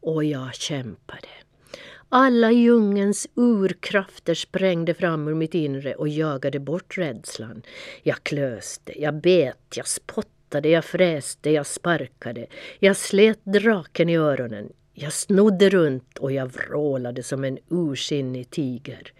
Och 0.00 0.24
jag 0.24 0.54
kämpade. 0.54 1.28
Alla 2.08 2.52
djungens 2.52 3.26
urkrafter 3.34 4.34
sprängde 4.34 4.94
fram 4.94 5.28
ur 5.28 5.34
mitt 5.34 5.54
inre 5.54 5.94
och 5.94 6.08
jagade 6.08 6.60
bort 6.60 6.98
rädslan. 6.98 7.62
Jag 8.02 8.22
klöste, 8.22 9.00
jag 9.00 9.14
bet, 9.14 9.74
jag 9.76 9.86
spottade, 9.86 10.68
jag 10.68 10.84
fräste, 10.84 11.50
jag 11.50 11.66
sparkade. 11.66 12.46
Jag 12.78 12.96
slet 12.96 13.40
draken 13.44 14.08
i 14.08 14.16
öronen. 14.16 14.72
Jag 14.96 15.12
snodde 15.12 15.70
runt 15.70 16.18
och 16.18 16.32
jag 16.32 16.46
vrålade 16.46 17.22
som 17.22 17.44
en 17.44 17.58
ursinnig 17.68 18.50
tiger. 18.50 19.12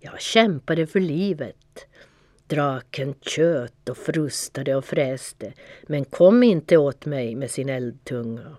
Jag 0.00 0.20
kämpade 0.20 0.86
för 0.86 1.00
livet. 1.00 1.86
Draken 2.46 3.14
tjöt 3.20 3.88
och 3.88 3.96
frustade 3.96 4.74
och 4.74 4.84
fräste 4.84 5.52
men 5.86 6.04
kom 6.04 6.42
inte 6.42 6.76
åt 6.76 7.06
mig 7.06 7.34
med 7.34 7.50
sin 7.50 7.68
eldtunga. 7.68 8.56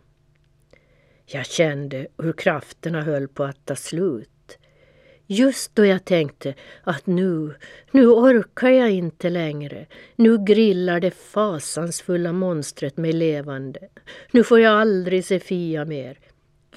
Jag 1.25 1.45
kände 1.45 2.07
hur 2.17 2.33
krafterna 2.33 3.01
höll 3.01 3.27
på 3.27 3.43
att 3.43 3.65
ta 3.65 3.75
slut. 3.75 4.57
Just 5.27 5.75
då 5.75 5.85
jag 5.85 6.05
tänkte 6.05 6.53
att 6.83 7.05
nu, 7.05 7.53
nu 7.91 8.07
orkar 8.07 8.69
jag 8.69 8.91
inte 8.91 9.29
längre. 9.29 9.85
Nu 10.15 10.37
grillar 10.37 10.99
det 10.99 11.11
fasansfulla 11.11 12.33
monstret 12.33 12.97
mig 12.97 13.13
levande. 13.13 13.79
Nu 14.31 14.43
får 14.43 14.59
jag 14.59 14.81
aldrig 14.81 15.25
se 15.25 15.39
Fia 15.39 15.85
mer. 15.85 16.17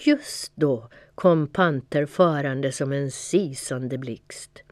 Just 0.05 0.53
då 0.57 0.89
kom 1.15 1.47
Panter 1.47 2.07
farande 2.07 2.73
som 2.73 2.93
en 2.93 3.11
sisande 3.11 3.99
blixt. 3.99 4.63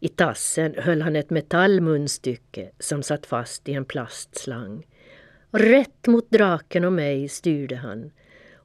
I 0.00 0.08
tassen 0.08 0.74
höll 0.78 1.02
han 1.02 1.16
ett 1.16 1.30
metallmunstycke 1.30 2.70
som 2.78 3.02
satt 3.02 3.26
fast 3.26 3.68
i 3.68 3.74
en 3.74 3.84
plastslang. 3.84 4.86
Rätt 5.50 6.06
mot 6.06 6.30
draken 6.30 6.84
och 6.84 6.92
mig 6.92 7.28
styrde 7.28 7.76
han. 7.76 8.10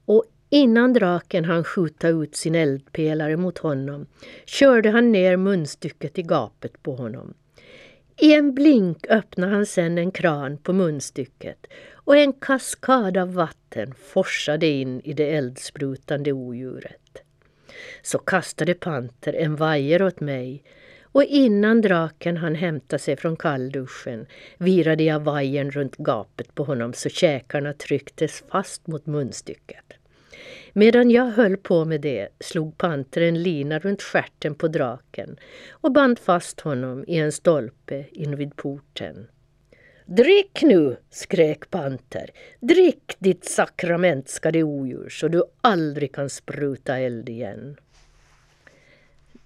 Och 0.05 0.23
innan 0.49 0.93
draken 0.93 1.45
hann 1.45 1.63
skjuta 1.63 2.07
ut 2.07 2.35
sin 2.35 2.55
eldpelare 2.55 3.37
mot 3.37 3.57
honom 3.57 4.05
körde 4.45 4.89
han 4.89 5.11
ner 5.11 5.37
munstycket 5.37 6.19
i 6.19 6.21
gapet 6.21 6.83
på 6.83 6.95
honom. 6.95 7.33
I 8.17 8.33
en 8.33 8.53
blink 8.53 9.05
öppnade 9.09 9.53
han 9.53 9.65
sedan 9.65 9.97
en 9.97 10.11
kran 10.11 10.57
på 10.57 10.73
munstycket 10.73 11.67
och 11.93 12.17
en 12.17 12.33
kaskad 12.33 13.17
av 13.17 13.33
vatten 13.33 13.93
forsade 13.93 14.67
in 14.67 15.01
i 15.01 15.13
det 15.13 15.35
eldsprutande 15.35 16.33
odjuret. 16.33 17.21
Så 18.01 18.17
kastade 18.17 18.73
Panter 18.73 19.33
en 19.33 19.55
vajer 19.55 20.01
åt 20.01 20.19
mig 20.19 20.63
och 21.01 21.23
innan 21.23 21.81
draken 21.81 22.37
han 22.37 22.55
hämta 22.55 22.97
sig 22.99 23.15
från 23.15 23.35
kallduschen 23.35 24.25
virade 24.57 25.03
jag 25.03 25.19
vajern 25.19 25.71
runt 25.71 25.97
gapet 25.97 26.55
på 26.55 26.63
honom 26.63 26.93
så 26.93 27.09
käkarna 27.09 27.73
trycktes 27.73 28.43
fast 28.51 28.87
mot 28.87 29.05
munstycket. 29.05 29.93
Medan 30.73 31.11
jag 31.11 31.25
höll 31.25 31.57
på 31.57 31.85
med 31.85 32.01
det 32.01 32.29
slog 32.39 32.77
pantern 32.77 33.43
lina 33.43 33.79
runt 33.79 34.01
skärten 34.01 34.55
på 34.55 34.67
draken 34.67 35.37
och 35.71 35.91
band 35.91 36.19
fast 36.19 36.61
honom 36.61 37.05
i 37.07 37.17
en 37.17 37.31
stolpe 37.31 38.05
invid 38.11 38.55
porten. 38.55 39.27
Drick 40.05 40.61
nu, 40.61 40.97
skrek 41.09 41.69
Panter. 41.69 42.29
Drick 42.59 43.15
ditt 43.19 43.45
sakramentskade 43.45 44.63
odjur 44.63 45.09
så 45.09 45.27
du 45.27 45.43
aldrig 45.61 46.15
kan 46.15 46.29
spruta 46.29 46.97
eld 46.97 47.29
igen. 47.29 47.77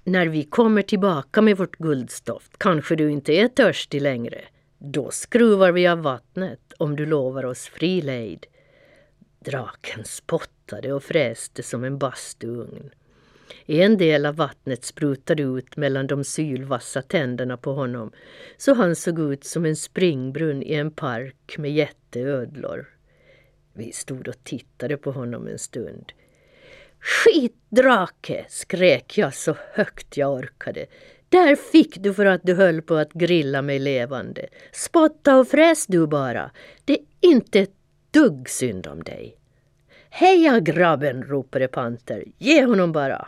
När 0.04 0.28
vi 0.28 0.44
kommer 0.44 0.82
tillbaka 0.82 1.42
med 1.42 1.58
vårt 1.58 1.78
guldstoft 1.78 2.58
kanske 2.58 2.96
du 2.96 3.12
inte 3.12 3.34
är 3.34 3.48
törstig 3.48 4.02
längre. 4.02 4.42
Då 4.78 5.12
skruvar 5.12 5.72
vi 5.72 5.88
av 5.88 6.02
vattnet 6.02 6.74
om 6.78 6.96
du 6.96 7.06
lovar 7.06 7.46
oss 7.46 7.68
fri 7.68 8.02
lejd. 8.02 8.46
Draken 9.40 10.06
spottade 10.06 10.59
och 10.74 11.04
fräste 11.04 11.64
som 11.64 11.84
en 11.84 11.98
bastuugn. 11.98 12.90
En 13.66 13.98
del 13.98 14.26
av 14.26 14.36
vattnet 14.36 14.84
sprutade 14.84 15.44
ut 15.44 15.78
mellan 15.78 16.08
de 16.08 16.24
sylvassa 16.24 17.02
tänderna 17.02 17.58
på 17.58 17.74
honom 17.74 18.12
så 18.58 18.74
han 18.74 18.96
såg 18.96 19.20
ut 19.20 19.44
som 19.44 19.66
en 19.66 19.76
springbrunn 19.76 20.64
i 20.64 20.74
en 20.74 20.92
park 20.92 21.56
med 21.58 21.72
jätteödlor. 21.72 22.88
Vi 23.74 23.92
stod 23.92 24.28
och 24.28 24.44
tittade 24.44 24.98
på 24.98 25.12
honom 25.12 25.48
en 25.48 25.60
stund. 25.60 26.12
Skitdrake! 27.00 28.46
skrek 28.50 29.18
jag 29.18 29.34
så 29.34 29.56
högt 29.74 30.18
jag 30.18 30.34
orkade. 30.34 30.86
Där 31.30 31.56
fick 31.56 31.98
du 31.98 32.14
för 32.14 32.26
att 32.26 32.42
du 32.44 32.54
höll 32.54 32.82
på 32.82 32.96
att 32.96 33.14
grilla 33.14 33.62
mig 33.62 33.80
levande. 33.80 34.48
Spotta 34.72 35.40
och 35.40 35.48
fräs 35.48 35.88
du 35.88 36.08
bara. 36.08 36.52
Det 36.86 36.94
är 36.94 37.06
inte 37.22 37.60
ett 37.60 37.76
dugg 38.12 38.50
synd 38.50 38.88
om 38.88 39.04
dig. 39.04 39.39
Heja 40.10 40.60
grabben, 40.60 41.24
ropade 41.24 41.68
Panter. 41.68 42.24
Ge 42.38 42.66
honom 42.66 42.92
bara. 42.92 43.28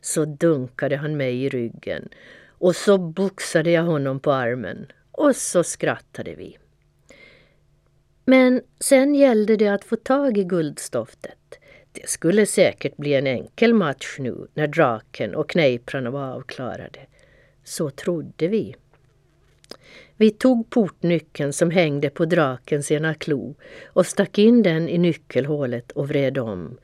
Så 0.00 0.24
dunkade 0.24 0.96
han 0.96 1.16
mig 1.16 1.44
i 1.44 1.48
ryggen 1.48 2.08
och 2.48 2.76
så 2.76 2.98
boxade 2.98 3.70
jag 3.70 3.82
honom 3.82 4.20
på 4.20 4.32
armen 4.32 4.86
och 5.12 5.36
så 5.36 5.64
skrattade 5.64 6.34
vi. 6.34 6.58
Men 8.24 8.62
sen 8.80 9.14
gällde 9.14 9.56
det 9.56 9.68
att 9.68 9.84
få 9.84 9.96
tag 9.96 10.38
i 10.38 10.44
guldstoftet. 10.44 11.58
Det 11.92 12.08
skulle 12.08 12.46
säkert 12.46 12.96
bli 12.96 13.14
en 13.14 13.26
enkel 13.26 13.74
match 13.74 14.16
nu 14.18 14.46
när 14.54 14.66
draken 14.66 15.34
och 15.34 15.50
knejprarna 15.50 16.10
var 16.10 16.32
avklarade. 16.32 17.00
Så 17.64 17.90
trodde 17.90 18.48
vi. 18.48 18.76
Vi 20.16 20.30
tog 20.30 20.70
portnyckeln 20.70 21.52
som 21.52 21.70
hängde 21.70 22.10
på 22.10 22.24
drakens 22.24 22.90
ena 22.90 23.14
klo 23.14 23.54
och 23.86 24.06
stack 24.06 24.38
in 24.38 24.62
den 24.62 24.88
i 24.88 24.98
nyckelhålet 24.98 25.92
och 25.92 26.08
vred 26.08 26.38
om. 26.38 26.78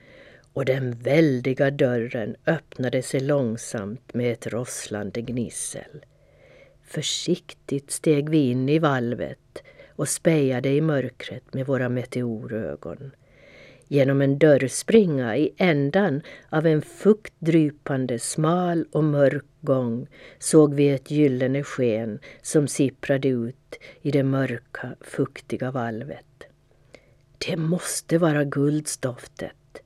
Och 0.53 0.65
den 0.65 0.99
väldiga 0.99 1.71
dörren 1.71 2.37
öppnade 2.47 3.03
sig 3.03 3.21
långsamt 3.21 4.15
med 4.15 4.33
ett 4.33 4.47
rosslande 4.47 5.23
gnissel. 5.23 6.05
Försiktigt 6.85 7.91
steg 7.91 8.29
vi 8.29 8.51
in 8.51 8.69
i 8.69 8.79
valvet 8.79 9.63
och 9.89 10.09
spejade 10.09 10.69
i 10.69 10.81
mörkret 10.81 11.55
med 11.55 11.67
våra 11.67 11.89
meteorögon. 11.89 13.11
Genom 13.89 14.23
en 14.23 14.39
dörrspringa 14.39 15.37
i 15.37 15.55
ändan 15.57 16.23
av 16.49 16.67
en 16.67 16.83
fuktdrypande 16.83 18.19
smal 18.19 18.87
och 18.93 19.05
mörk 19.05 19.45
gång 19.61 20.07
såg 20.39 20.75
vi 20.75 20.91
ett 20.91 21.11
gyllene 21.11 21.63
sken 21.63 22.19
som 22.43 22.69
sipprade 22.69 23.29
ut 23.29 23.79
i 24.03 24.11
det 24.11 24.23
mörka, 24.23 24.95
fuktiga 25.01 25.71
valvet. 25.71 26.27
Det 27.47 27.57
måste 27.57 28.19
vara 28.19 28.45
guldstoftet. 28.45 29.83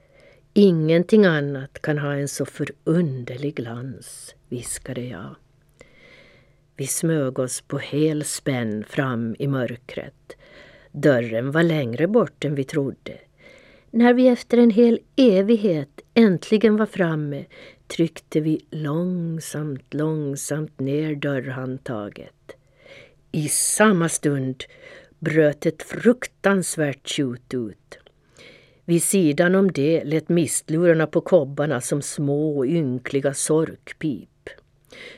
Ingenting 0.54 1.24
annat 1.24 1.82
kan 1.82 1.98
ha 1.98 2.14
en 2.14 2.28
så 2.28 2.46
förunderlig 2.46 3.54
glans, 3.54 4.34
viskade 4.48 5.00
jag. 5.00 5.36
Vi 6.76 6.86
smög 6.86 7.38
oss 7.38 7.60
på 7.60 7.78
hel 7.78 8.24
spänn 8.24 8.84
fram 8.88 9.36
i 9.38 9.46
mörkret. 9.46 10.36
Dörren 10.92 11.50
var 11.50 11.62
längre 11.62 12.06
bort 12.06 12.44
än 12.44 12.54
vi 12.54 12.64
trodde. 12.64 13.18
När 13.90 14.14
vi 14.14 14.28
efter 14.28 14.58
en 14.58 14.70
hel 14.70 14.98
evighet 15.16 16.00
äntligen 16.14 16.76
var 16.76 16.86
framme 16.86 17.44
tryckte 17.96 18.40
vi 18.40 18.60
långsamt, 18.70 19.94
långsamt 19.94 20.80
ner 20.80 21.14
dörrhandtaget. 21.14 22.56
I 23.32 23.48
samma 23.48 24.08
stund 24.08 24.64
bröt 25.18 25.66
ett 25.66 25.82
fruktansvärt 25.82 27.08
tjut 27.08 27.54
ut. 27.54 27.98
Vid 28.84 29.02
sidan 29.02 29.54
om 29.54 29.72
det 29.72 30.04
lät 30.04 30.28
mistlurarna 30.28 31.06
på 31.06 31.20
kobbarna 31.20 31.80
som 31.80 32.02
små 32.02 32.66
ynkliga 32.66 33.34
sorkpip. 33.34 34.50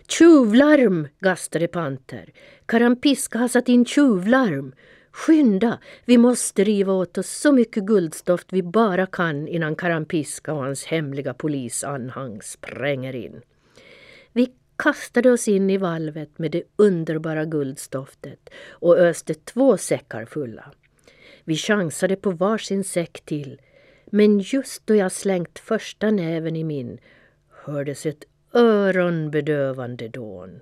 Tjuvlarm! 0.08 1.08
gastade 1.20 1.68
Panter. 1.68 2.32
Karampiska 2.66 3.38
har 3.38 3.48
satt 3.48 3.68
in 3.68 3.84
tjuvlarm. 3.84 4.74
Skynda! 5.16 5.78
Vi 6.04 6.18
måste 6.18 6.64
riva 6.64 6.92
åt 6.92 7.18
oss 7.18 7.30
så 7.30 7.52
mycket 7.52 7.84
guldstoft 7.84 8.52
vi 8.52 8.62
bara 8.62 9.06
kan 9.06 9.48
innan 9.48 9.76
Karampiska 9.76 10.52
och 10.52 10.62
hans 10.62 10.84
hemliga 10.84 11.34
polisanhang 11.34 12.42
spränger 12.42 13.14
in. 13.14 13.42
Vi 14.32 14.52
kastade 14.76 15.32
oss 15.32 15.48
in 15.48 15.70
i 15.70 15.76
valvet 15.76 16.38
med 16.38 16.50
det 16.50 16.62
underbara 16.76 17.44
guldstoftet 17.44 18.50
och 18.70 18.98
öste 18.98 19.34
två 19.34 19.76
säckar 19.76 20.24
fulla. 20.24 20.72
Vi 21.44 21.56
chansade 21.56 22.16
på 22.16 22.30
varsin 22.30 22.84
säck 22.84 23.20
till 23.24 23.60
men 24.06 24.38
just 24.38 24.86
då 24.86 24.94
jag 24.94 25.12
slängt 25.12 25.58
första 25.58 26.10
näven 26.10 26.56
i 26.56 26.64
min 26.64 26.98
hördes 27.64 28.06
ett 28.06 28.24
öronbedövande 28.54 30.08
dån. 30.08 30.60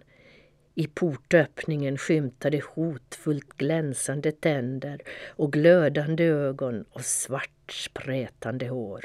I 0.74 0.86
portöppningen 0.86 1.98
skymtade 1.98 2.62
hotfullt 2.74 3.56
glänsande 3.56 4.32
tänder 4.32 5.00
och 5.28 5.52
glödande 5.52 6.24
ögon 6.24 6.84
och 6.90 7.04
svart 7.04 7.72
sprätande 7.72 8.68
hår. 8.68 9.04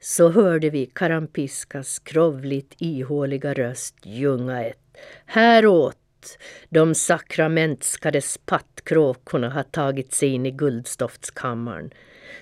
Så 0.00 0.28
hörde 0.28 0.70
vi 0.70 0.86
Karampiskas 0.86 1.98
krovligt 1.98 2.74
ihåliga 2.78 3.54
röst 3.54 3.96
ljunga 4.02 4.64
ett 4.64 4.78
Häråt! 5.26 5.98
De 6.68 6.94
sakramentskade 6.94 8.20
spattkråkorna 8.20 9.50
har 9.50 9.62
tagit 9.62 10.14
sig 10.14 10.28
in 10.28 10.46
i 10.46 10.50
guldstoftskammaren. 10.50 11.90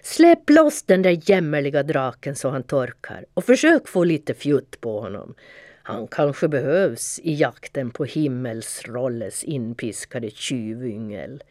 Släpp 0.03 0.51
loss 0.51 0.83
den 0.83 1.03
där 1.03 1.31
jämmerliga 1.31 1.83
draken 1.83 2.37
så 2.37 2.51
han 2.51 2.63
torkar 2.63 3.25
och 3.35 3.45
försök 3.45 3.89
få 3.89 4.05
lite 4.05 4.35
fjutt 4.35 4.81
på 4.81 5.01
honom. 5.01 5.35
Han 5.83 6.07
kanske 6.07 6.49
behövs 6.49 7.21
i 7.23 7.35
jakten 7.35 7.91
på 7.91 8.05
himmelsrolles 8.05 9.45
inpiskade 9.45 10.31
tjuvyngel. 10.31 11.43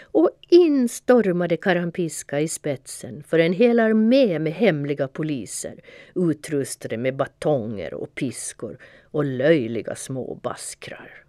Och 0.00 0.30
in 0.48 0.88
stormade 0.88 1.56
Karampiska 1.56 2.40
i 2.40 2.48
spetsen 2.48 3.22
för 3.22 3.38
en 3.38 3.52
hel 3.52 3.80
armé 3.80 4.38
med 4.38 4.52
hemliga 4.52 5.08
poliser 5.08 5.80
utrustade 6.14 6.96
med 6.96 7.16
batonger 7.16 7.94
och 7.94 8.14
piskor 8.14 8.78
och 9.02 9.24
löjliga 9.24 9.94
små 9.94 10.34
baskrar. 10.34 11.24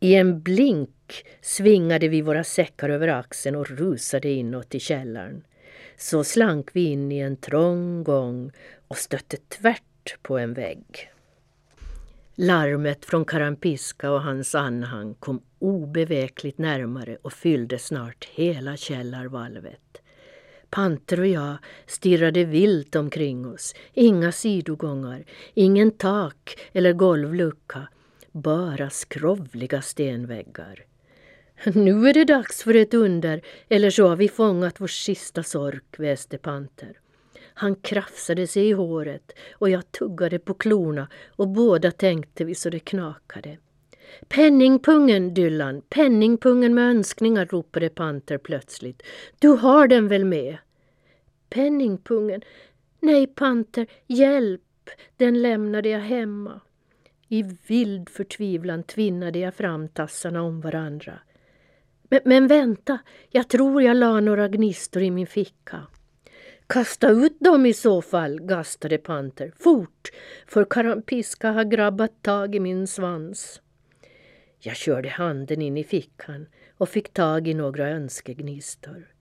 I 0.00 0.14
en 0.14 0.42
blink 0.42 1.24
svingade 1.40 2.08
vi 2.08 2.22
våra 2.22 2.44
säckar 2.44 2.88
över 2.88 3.08
axeln 3.08 3.56
och 3.56 3.70
rusade 3.70 4.28
inåt 4.28 4.74
i 4.74 4.80
källaren. 4.80 5.44
Så 5.96 6.24
slank 6.24 6.70
vi 6.72 6.84
in 6.84 7.12
i 7.12 7.18
en 7.18 7.36
trång 7.36 8.04
gång 8.04 8.50
och 8.88 8.96
stötte 8.96 9.36
tvärt 9.36 10.16
på 10.22 10.38
en 10.38 10.54
vägg. 10.54 11.13
Larmet 12.36 13.04
från 13.04 13.24
Karampiska 13.24 14.10
och 14.10 14.22
hans 14.22 14.54
anhang 14.54 15.14
kom 15.14 15.42
obevekligt 15.58 16.58
närmare 16.58 17.16
och 17.22 17.32
fyllde 17.32 17.78
snart 17.78 18.24
hela 18.24 18.76
källarvalvet. 18.76 20.02
Panter 20.70 21.20
och 21.20 21.26
jag 21.26 21.56
stirrade 21.86 22.44
vilt 22.44 22.96
omkring 22.96 23.46
oss. 23.46 23.74
Inga 23.92 24.32
sidogångar, 24.32 25.24
ingen 25.54 25.90
tak 25.90 26.58
eller 26.72 26.92
golvlucka. 26.92 27.88
Bara 28.32 28.90
skrovliga 28.90 29.82
stenväggar. 29.82 30.84
Nu 31.64 32.08
är 32.08 32.14
det 32.14 32.24
dags 32.24 32.62
för 32.62 32.74
ett 32.74 32.94
under, 32.94 33.42
eller 33.68 33.90
så 33.90 34.08
har 34.08 34.16
vi 34.16 34.28
fångat 34.28 34.80
vår 34.80 34.86
sista 34.86 35.42
sork, 35.42 35.98
väste 35.98 36.38
Panter. 36.38 36.98
Han 37.54 37.76
krafsade 37.76 38.46
sig 38.46 38.68
i 38.68 38.72
håret 38.72 39.32
och 39.52 39.70
jag 39.70 39.92
tuggade 39.92 40.38
på 40.38 40.54
klorna 40.54 41.08
och 41.36 41.48
båda 41.48 41.90
tänkte 41.90 42.44
vi 42.44 42.54
så 42.54 42.70
det 42.70 42.78
knakade. 42.78 43.58
Penningpungen, 44.28 45.34
Dylan, 45.34 45.82
penningpungen 45.88 46.74
med 46.74 46.90
önskningar, 46.90 47.46
ropade 47.46 47.88
Panter 47.88 48.38
plötsligt. 48.38 49.02
Du 49.38 49.48
har 49.48 49.88
den 49.88 50.08
väl 50.08 50.24
med? 50.24 50.56
Penningpungen? 51.50 52.42
Nej, 53.00 53.26
Panter, 53.26 53.86
hjälp! 54.06 54.60
Den 55.16 55.42
lämnade 55.42 55.88
jag 55.88 56.00
hemma. 56.00 56.60
I 57.28 57.42
vild 57.66 58.08
förtvivlan 58.08 58.82
tvinnade 58.82 59.38
jag 59.38 59.54
fram 59.54 59.88
tassarna 59.88 60.42
om 60.42 60.60
varandra. 60.60 61.18
Men, 62.02 62.20
men 62.24 62.46
vänta, 62.46 62.98
jag 63.30 63.48
tror 63.48 63.82
jag 63.82 63.96
la 63.96 64.20
några 64.20 64.48
gnistor 64.48 65.02
i 65.02 65.10
min 65.10 65.26
ficka. 65.26 65.86
Kasta 66.66 67.08
ut 67.08 67.40
dem 67.40 67.66
i 67.66 67.72
så 67.72 68.02
fall, 68.02 68.40
gastade 68.40 68.98
Panter. 68.98 69.52
Fort, 69.58 70.10
för 70.46 70.64
Karampiska 70.64 71.50
har 71.50 71.64
grabbat 71.64 72.22
tag 72.22 72.54
i 72.54 72.60
min 72.60 72.86
svans. 72.86 73.60
Jag 74.58 74.76
körde 74.76 75.08
handen 75.08 75.62
in 75.62 75.76
i 75.76 75.84
fickan 75.84 76.46
och 76.78 76.88
fick 76.88 77.12
tag 77.12 77.48
i 77.48 77.54
några 77.54 77.88
önskegnistor. 77.88 79.14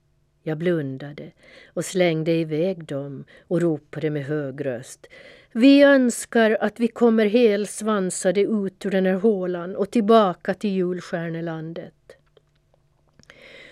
Jag 0.43 0.57
blundade 0.57 1.31
och 1.73 1.85
slängde 1.85 2.31
iväg 2.31 2.85
dem 2.85 3.25
och 3.47 3.61
ropade 3.61 4.09
med 4.09 4.25
hög 4.25 4.65
röst. 4.65 5.07
Vi 5.51 5.83
önskar 5.83 6.57
att 6.61 6.79
vi 6.79 6.87
kommer 6.87 7.25
helsvansade 7.25 8.41
ut 8.41 8.85
ur 8.85 8.91
den 8.91 9.05
här 9.05 9.13
hålan 9.13 9.75
och 9.75 9.91
tillbaka 9.91 10.53
till 10.53 10.69
julstjärnelandet. 10.69 12.17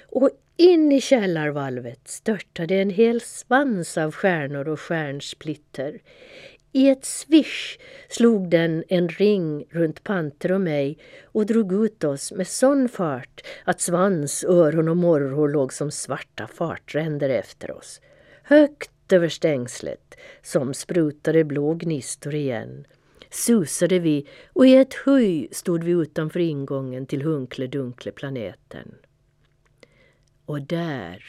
Och 0.09 0.29
in 0.61 0.91
i 0.91 1.01
källarvalvet 1.01 2.07
störtade 2.07 2.75
en 2.75 2.89
hel 2.89 3.21
svans 3.21 3.97
av 3.97 4.11
stjärnor 4.11 4.67
och 4.67 4.79
stjärnsplitter. 4.79 6.01
I 6.71 6.89
ett 6.89 7.05
svisch 7.05 7.79
slog 8.09 8.49
den 8.49 8.83
en 8.87 9.09
ring 9.09 9.65
runt 9.69 10.03
Panter 10.03 10.51
och 10.51 10.61
mig 10.61 10.97
och 11.23 11.45
drog 11.45 11.85
ut 11.85 12.03
oss 12.03 12.31
med 12.31 12.47
sån 12.47 12.89
fart 12.89 13.41
att 13.63 13.81
svans, 13.81 14.43
öron 14.43 14.89
och 14.89 14.97
morrhår 14.97 15.49
låg 15.49 15.73
som 15.73 15.91
svarta 15.91 16.47
fartränder 16.47 17.29
efter 17.29 17.71
oss. 17.71 18.01
Högt 18.43 19.13
över 19.13 19.29
stängslet, 19.29 20.17
som 20.41 20.73
sprutade 20.73 21.43
blå 21.43 21.73
gnistor 21.73 22.35
igen, 22.35 22.85
susade 23.29 23.99
vi 23.99 24.27
och 24.53 24.67
i 24.67 24.75
ett 24.75 24.93
höj 24.93 25.47
stod 25.51 25.83
vi 25.83 25.91
utanför 25.91 26.39
ingången 26.39 27.05
till 27.05 27.21
Hunkle-Dunkle-planeten. 27.21 28.95
Och 30.51 30.61
där, 30.61 31.23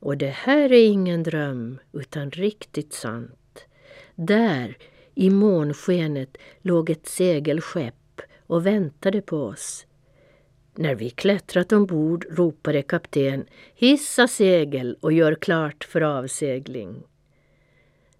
och 0.00 0.16
det 0.16 0.30
här 0.30 0.72
är 0.72 0.86
ingen 0.86 1.22
dröm 1.22 1.78
utan 1.92 2.30
riktigt 2.30 2.92
sant, 2.92 3.66
där 4.14 4.78
i 5.14 5.30
månskenet 5.30 6.36
låg 6.62 6.90
ett 6.90 7.06
segelskepp 7.06 8.20
och 8.46 8.66
väntade 8.66 9.22
på 9.22 9.36
oss. 9.36 9.86
När 10.74 10.94
vi 10.94 11.10
klättrat 11.10 11.72
ombord 11.72 12.26
ropade 12.30 12.82
kapten 12.82 13.46
Hissa 13.74 14.28
segel 14.28 14.96
och 15.00 15.12
gör 15.12 15.34
klart 15.34 15.84
för 15.84 16.00
avsegling. 16.00 17.02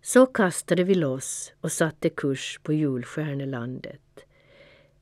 Så 0.02 0.26
kastade 0.26 0.84
vi 0.84 0.94
loss 0.94 1.52
och 1.60 1.72
satte 1.72 2.08
kurs 2.08 2.60
på 2.62 2.72
julstjärnelandet. 2.72 4.05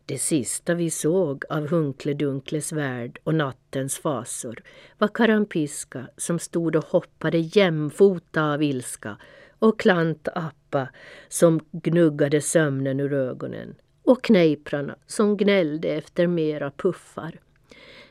Det 0.06 0.18
sista 0.18 0.74
vi 0.74 0.90
såg 0.90 1.44
av 1.48 1.68
Hunkledunkles 1.68 2.72
värld 2.72 3.18
och 3.24 3.34
nattens 3.34 3.98
fasor 3.98 4.62
var 4.98 5.08
Karampiska 5.08 6.06
som 6.16 6.38
stod 6.38 6.76
och 6.76 6.84
hoppade 6.84 7.38
jämfota 7.38 8.52
av 8.52 8.62
ilska 8.62 9.16
och 9.58 9.80
Klant 9.80 10.28
Appa 10.34 10.88
som 11.28 11.60
gnuggade 11.72 12.40
sömnen 12.40 13.00
ur 13.00 13.12
ögonen 13.12 13.74
och 14.02 14.24
Knejprarna 14.24 14.96
som 15.06 15.36
gnällde 15.36 15.88
efter 15.88 16.26
mera 16.26 16.70
puffar. 16.70 17.40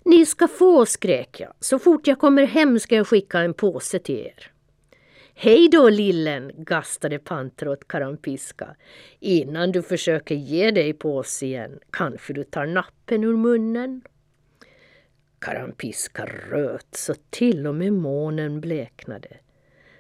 Ni 0.03 0.25
ska 0.25 0.47
få, 0.47 0.85
skrek 0.85 1.39
jag. 1.39 1.53
Så 1.59 1.79
fort 1.79 2.07
jag 2.07 2.19
kommer 2.19 2.43
hem 2.43 2.79
ska 2.79 2.95
jag 2.95 3.07
skicka 3.07 3.39
en 3.39 3.53
påse 3.53 3.99
till 3.99 4.19
er. 4.19 4.52
Hej 5.35 5.69
då 5.71 5.89
lillen, 5.89 6.51
gastade 6.57 7.19
Panter 7.19 7.67
åt 7.67 7.87
Karampiska. 7.87 8.75
Innan 9.19 9.71
du 9.71 9.81
försöker 9.81 10.35
ge 10.35 10.71
dig 10.71 10.93
på 10.93 11.17
oss 11.17 11.43
igen 11.43 11.79
kanske 11.89 12.33
du 12.33 12.43
tar 12.43 12.65
nappen 12.65 13.23
ur 13.23 13.37
munnen. 13.37 14.01
Karampiska 15.39 16.25
röt 16.25 16.87
så 16.95 17.13
till 17.29 17.67
och 17.67 17.75
med 17.75 17.93
månen 17.93 18.61
bleknade. 18.61 19.37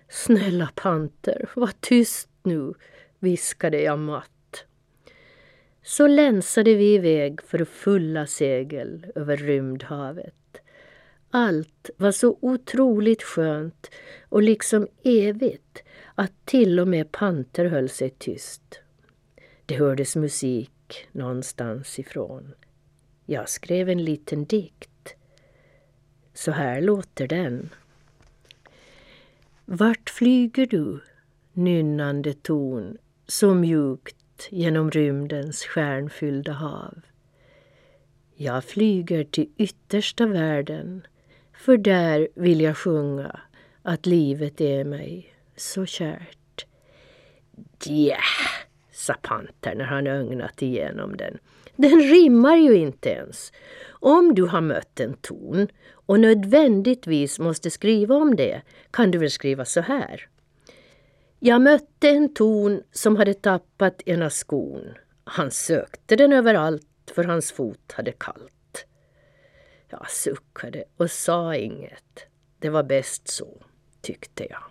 Snälla 0.09 0.69
Panter, 0.75 1.49
var 1.55 1.71
tyst 1.79 2.29
nu, 2.43 2.73
viskade 3.19 3.81
jag 3.81 3.99
matt. 3.99 4.65
Så 5.83 6.07
länsade 6.07 6.75
vi 6.75 6.95
iväg 6.95 7.41
för 7.41 7.65
fulla 7.65 8.27
segel 8.27 9.05
över 9.15 9.37
rymdhavet. 9.37 10.35
Allt 11.35 11.89
var 11.97 12.11
så 12.11 12.37
otroligt 12.41 13.23
skönt 13.23 13.89
och 14.29 14.43
liksom 14.43 14.87
evigt 15.03 15.83
att 16.15 16.45
till 16.45 16.79
och 16.79 16.87
med 16.87 17.11
Panter 17.11 17.65
höll 17.65 17.89
sig 17.89 18.09
tyst. 18.09 18.79
Det 19.65 19.75
hördes 19.75 20.15
musik 20.15 21.07
någonstans 21.11 21.99
ifrån. 21.99 22.53
Jag 23.25 23.49
skrev 23.49 23.89
en 23.89 24.03
liten 24.03 24.45
dikt. 24.45 25.15
Så 26.33 26.51
här 26.51 26.81
låter 26.81 27.27
den. 27.27 27.69
Vart 29.65 30.09
flyger 30.09 30.65
du, 30.65 30.99
nynnande 31.53 32.33
ton, 32.33 32.97
så 33.27 33.53
mjukt 33.53 34.47
genom 34.49 34.91
rymdens 34.91 35.63
stjärnfyllda 35.63 36.51
hav? 36.51 37.01
Jag 38.35 38.63
flyger 38.63 39.23
till 39.23 39.49
yttersta 39.57 40.25
världen 40.25 41.03
för 41.63 41.77
där 41.77 42.27
vill 42.35 42.61
jag 42.61 42.77
sjunga 42.77 43.39
att 43.81 44.05
livet 44.05 44.61
är 44.61 44.83
mig 44.83 45.33
så 45.55 45.85
kärt. 45.85 46.65
Yeah, 47.87 48.21
sa 48.91 49.13
Panter 49.21 49.75
när 49.75 49.85
han 49.85 50.07
ögnat 50.07 50.61
igenom 50.61 51.17
den. 51.17 51.37
Den 51.75 51.99
rimmar 51.99 52.55
ju 52.55 52.75
inte 52.75 53.09
ens. 53.09 53.51
Om 53.89 54.35
du 54.35 54.43
har 54.43 54.61
mött 54.61 54.99
en 54.99 55.13
ton 55.13 55.67
och 55.91 56.19
nödvändigtvis 56.19 57.39
måste 57.39 57.69
skriva 57.69 58.15
om 58.15 58.35
det 58.35 58.61
kan 58.91 59.11
du 59.11 59.17
väl 59.17 59.31
skriva 59.31 59.65
så 59.65 59.81
här. 59.81 60.27
Jag 61.39 61.61
mötte 61.61 62.09
en 62.09 62.33
ton 62.33 62.81
som 62.91 63.15
hade 63.15 63.33
tappat 63.33 64.01
ena 64.05 64.29
skon. 64.29 64.93
Han 65.23 65.51
sökte 65.51 66.15
den 66.15 66.33
överallt 66.33 67.11
för 67.15 67.23
hans 67.23 67.51
fot 67.51 67.91
hade 67.91 68.11
kallt. 68.11 68.53
Jag 69.99 70.11
suckade 70.11 70.83
och 70.97 71.11
sa 71.11 71.55
inget. 71.55 72.25
Det 72.59 72.69
var 72.69 72.83
bäst 72.83 73.27
så, 73.27 73.63
tyckte 74.01 74.47
jag. 74.49 74.63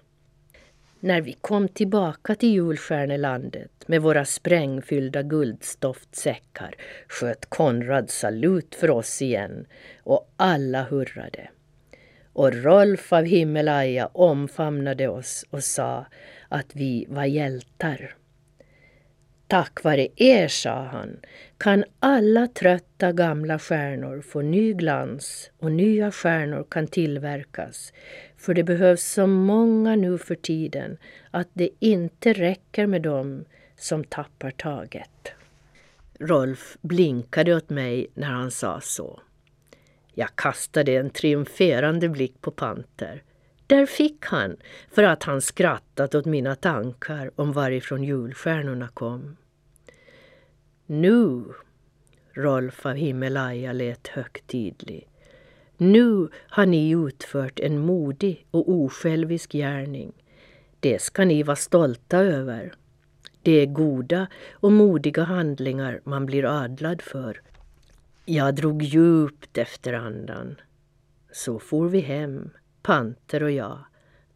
När 1.00 1.20
vi 1.20 1.32
kom 1.32 1.68
tillbaka 1.68 2.34
till 2.34 2.48
julstjärnelandet 2.48 3.88
med 3.88 4.02
våra 4.02 4.24
sprängfyllda 4.24 5.22
guldstoftsäckar 5.22 6.74
sköt 7.08 7.46
Konrad 7.46 8.10
salut 8.10 8.74
för 8.74 8.90
oss 8.90 9.22
igen 9.22 9.66
och 10.02 10.32
alla 10.36 10.82
hurrade. 10.82 11.50
Och 12.32 12.54
Rolf 12.54 13.12
av 13.12 13.24
Himmelaja 13.24 14.06
omfamnade 14.06 15.08
oss 15.08 15.44
och 15.50 15.64
sa 15.64 16.06
att 16.48 16.76
vi 16.76 17.06
var 17.08 17.24
hjältar. 17.24 18.14
Tack 19.52 19.82
vare 19.84 20.08
er, 20.16 20.48
sa 20.48 20.84
han, 20.84 21.16
kan 21.58 21.84
alla 22.00 22.46
trötta 22.46 23.12
gamla 23.12 23.58
stjärnor 23.58 24.20
få 24.20 24.42
ny 24.42 24.72
glans 24.72 25.50
och 25.58 25.72
nya 25.72 26.10
stjärnor 26.10 26.66
kan 26.70 26.86
tillverkas. 26.86 27.92
För 28.36 28.54
det 28.54 28.64
behövs 28.64 29.04
så 29.04 29.26
många 29.26 29.96
nu 29.96 30.18
för 30.18 30.34
tiden 30.34 30.96
att 31.30 31.48
det 31.52 31.70
inte 31.78 32.32
räcker 32.32 32.86
med 32.86 33.02
dem 33.02 33.44
som 33.76 34.04
tappar 34.04 34.50
taget. 34.50 35.32
Rolf 36.18 36.76
blinkade 36.80 37.54
åt 37.54 37.70
mig 37.70 38.06
när 38.14 38.30
han 38.30 38.50
sa 38.50 38.80
så. 38.80 39.20
Jag 40.14 40.36
kastade 40.36 40.92
en 40.92 41.10
triumferande 41.10 42.08
blick 42.08 42.40
på 42.40 42.50
Panter. 42.50 43.22
Där 43.66 43.86
fick 43.86 44.24
han, 44.24 44.56
för 44.90 45.02
att 45.02 45.22
han 45.22 45.42
skrattat 45.42 46.14
åt 46.14 46.24
mina 46.26 46.54
tankar 46.54 47.30
om 47.36 47.52
varifrån 47.52 48.04
julstjärnorna 48.04 48.88
kom. 48.88 49.36
Nu, 50.86 51.44
Rolf 52.32 52.86
av 52.86 52.94
Himmelaja 52.94 53.72
lät 53.72 54.08
högtidlig. 54.08 55.08
Nu 55.76 56.28
har 56.48 56.66
ni 56.66 56.90
utfört 56.90 57.60
en 57.60 57.78
modig 57.78 58.46
och 58.50 58.70
osjälvisk 58.70 59.52
gärning. 59.52 60.12
Det 60.80 61.02
ska 61.02 61.24
ni 61.24 61.42
vara 61.42 61.56
stolta 61.56 62.18
över. 62.18 62.74
Det 63.42 63.52
är 63.52 63.66
goda 63.66 64.26
och 64.52 64.72
modiga 64.72 65.22
handlingar 65.22 66.00
man 66.04 66.26
blir 66.26 66.44
adlad 66.44 67.02
för. 67.02 67.42
Jag 68.24 68.54
drog 68.54 68.82
djupt 68.82 69.58
efter 69.58 69.92
andan. 69.92 70.56
Så 71.32 71.58
for 71.58 71.88
vi 71.88 72.00
hem, 72.00 72.50
Panter 72.82 73.42
och 73.42 73.50
jag. 73.50 73.78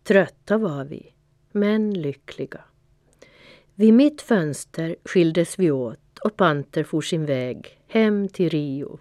Trötta 0.05 0.59
var 0.59 0.85
vi, 0.85 1.15
men 1.53 1.95
lyckliga. 1.95 2.61
Vid 3.75 3.95
mitt 3.95 4.23
fönster 4.23 4.97
skildes 5.05 5.59
vi 5.59 5.71
åt 5.71 6.01
och 6.19 6.37
Panter 6.37 6.85
for 6.85 7.01
sin 7.01 7.27
väg 7.27 7.81
hem 7.89 8.29
till 8.29 8.49
Rio. 8.49 8.99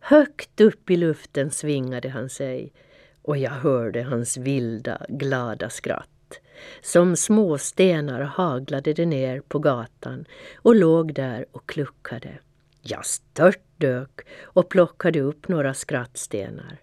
Högt 0.00 0.60
upp 0.60 0.90
i 0.90 0.96
luften 0.96 1.50
svingade 1.50 2.08
han 2.08 2.28
sig 2.28 2.72
och 3.22 3.36
jag 3.36 3.50
hörde 3.50 4.02
hans 4.02 4.36
vilda, 4.36 5.06
glada 5.08 5.70
skratt. 5.70 6.40
Som 6.80 7.16
småstenar 7.16 8.20
haglade 8.20 8.92
det 8.92 9.06
ner 9.06 9.40
på 9.40 9.58
gatan 9.58 10.24
och 10.54 10.74
låg 10.74 11.14
där 11.14 11.46
och 11.52 11.66
kluckade. 11.66 12.38
Jag 12.82 13.06
störtdök 13.06 14.20
och 14.42 14.68
plockade 14.68 15.20
upp 15.20 15.48
några 15.48 15.74
skrattstenar. 15.74 16.78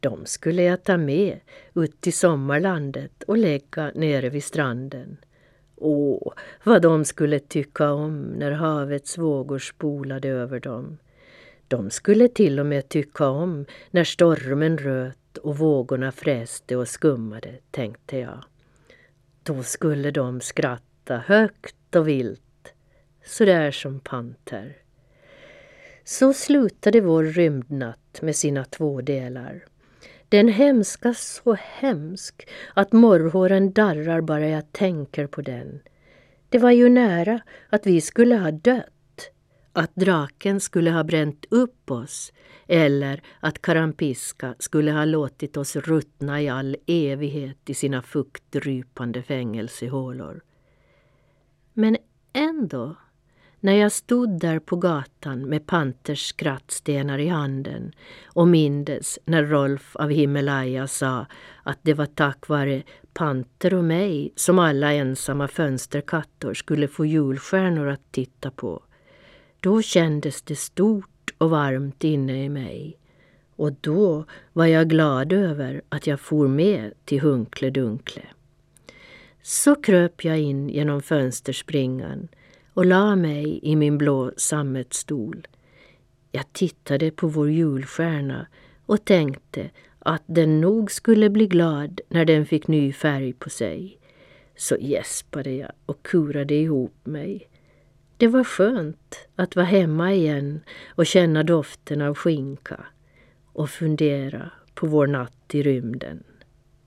De 0.00 0.26
skulle 0.26 0.62
jag 0.62 0.84
ta 0.84 0.96
med 0.96 1.40
ut 1.74 2.00
till 2.00 2.12
sommarlandet 2.12 3.22
och 3.22 3.38
lägga 3.38 3.92
nere 3.94 4.28
vid 4.28 4.44
stranden. 4.44 5.16
Åh, 5.76 6.32
vad 6.64 6.82
de 6.82 7.04
skulle 7.04 7.38
tycka 7.38 7.92
om 7.92 8.22
när 8.22 8.50
havets 8.50 9.18
vågor 9.18 9.58
spolade 9.58 10.28
över 10.28 10.60
dem. 10.60 10.98
De 11.68 11.90
skulle 11.90 12.28
till 12.28 12.60
och 12.60 12.66
med 12.66 12.88
tycka 12.88 13.28
om 13.28 13.66
när 13.90 14.04
stormen 14.04 14.78
röt 14.78 15.36
och 15.38 15.58
vågorna 15.58 16.12
fräste 16.12 16.76
och 16.76 16.88
skummade, 16.88 17.54
tänkte 17.70 18.18
jag. 18.18 18.44
Då 19.42 19.62
skulle 19.62 20.10
de 20.10 20.40
skratta 20.40 21.16
högt 21.16 21.96
och 21.96 22.08
vilt, 22.08 22.74
sådär 23.24 23.70
som 23.70 24.00
panter. 24.00 24.76
Så 26.04 26.32
slutade 26.32 27.00
vår 27.00 27.24
rymdnatt 27.24 28.22
med 28.22 28.36
sina 28.36 28.64
två 28.64 29.00
delar. 29.00 29.64
Den 30.34 30.48
hemska 30.48 31.14
så 31.14 31.52
hemsk 31.54 32.48
att 32.74 32.92
morrhåren 32.92 33.72
darrar 33.72 34.20
bara 34.20 34.48
jag 34.48 34.72
tänker 34.72 35.26
på 35.26 35.42
den. 35.42 35.80
Det 36.48 36.58
var 36.58 36.70
ju 36.70 36.88
nära 36.88 37.40
att 37.70 37.86
vi 37.86 38.00
skulle 38.00 38.36
ha 38.36 38.50
dött 38.50 39.30
att 39.72 39.94
draken 39.94 40.60
skulle 40.60 40.90
ha 40.90 41.04
bränt 41.04 41.44
upp 41.50 41.90
oss 41.90 42.32
eller 42.66 43.22
att 43.40 43.62
Karampiska 43.62 44.54
skulle 44.58 44.92
ha 44.92 45.04
låtit 45.04 45.56
oss 45.56 45.76
ruttna 45.76 46.42
i 46.42 46.48
all 46.48 46.76
evighet 46.86 47.70
i 47.70 47.74
sina 47.74 48.02
fuktdrypande 48.02 49.22
fängelsehålor. 49.22 50.40
Men 51.72 51.96
ändå, 52.32 52.96
när 53.64 53.74
jag 53.74 53.92
stod 53.92 54.40
där 54.40 54.58
på 54.58 54.76
gatan 54.76 55.42
med 55.48 55.66
Panters 55.66 56.26
skrattstenar 56.26 57.18
i 57.18 57.28
handen 57.28 57.92
och 58.24 58.48
mindes 58.48 59.18
när 59.24 59.44
Rolf 59.44 59.96
av 59.96 60.10
Himalaya 60.10 60.86
sa 60.86 61.26
att 61.62 61.78
det 61.82 61.94
var 61.94 62.06
tack 62.06 62.48
vare 62.48 62.82
Panter 63.14 63.74
och 63.74 63.84
mig 63.84 64.32
som 64.36 64.58
alla 64.58 64.92
ensamma 64.92 65.48
fönsterkattor 65.48 66.54
skulle 66.54 66.88
få 66.88 67.06
julstjärnor 67.06 67.88
att 67.88 68.12
titta 68.12 68.50
på 68.50 68.82
då 69.60 69.82
kändes 69.82 70.42
det 70.42 70.56
stort 70.56 71.34
och 71.38 71.50
varmt 71.50 72.04
inne 72.04 72.44
i 72.44 72.48
mig 72.48 72.98
och 73.56 73.72
då 73.72 74.24
var 74.52 74.66
jag 74.66 74.90
glad 74.90 75.32
över 75.32 75.82
att 75.88 76.06
jag 76.06 76.20
for 76.20 76.48
med 76.48 76.92
till 77.04 77.20
Hunkle 77.20 77.70
Dunkle. 77.70 78.24
Så 79.42 79.74
kröp 79.74 80.24
jag 80.24 80.38
in 80.38 80.68
genom 80.68 81.02
fönsterspringan 81.02 82.28
och 82.74 82.86
la 82.86 83.16
mig 83.16 83.60
i 83.62 83.76
min 83.76 83.98
blå 83.98 84.32
sammetsstol. 84.36 85.46
Jag 86.32 86.52
tittade 86.52 87.10
på 87.10 87.26
vår 87.26 87.50
julstjärna 87.50 88.46
och 88.86 89.04
tänkte 89.04 89.70
att 89.98 90.22
den 90.26 90.60
nog 90.60 90.90
skulle 90.90 91.30
bli 91.30 91.46
glad 91.46 92.00
när 92.08 92.24
den 92.24 92.46
fick 92.46 92.68
ny 92.68 92.92
färg 92.92 93.32
på 93.32 93.50
sig. 93.50 93.98
Så 94.56 94.76
gäspade 94.80 95.50
jag 95.50 95.72
och 95.86 96.02
kurade 96.02 96.54
ihop 96.54 96.94
mig. 97.04 97.48
Det 98.16 98.28
var 98.28 98.44
skönt 98.44 99.28
att 99.36 99.56
vara 99.56 99.66
hemma 99.66 100.12
igen 100.12 100.60
och 100.88 101.06
känna 101.06 101.42
doften 101.42 102.02
av 102.02 102.14
skinka 102.14 102.84
och 103.52 103.70
fundera 103.70 104.50
på 104.74 104.86
vår 104.86 105.06
natt 105.06 105.54
i 105.54 105.62
rymden, 105.62 106.24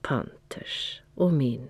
Panters 0.02 1.02
och 1.16 1.34
min. 1.34 1.68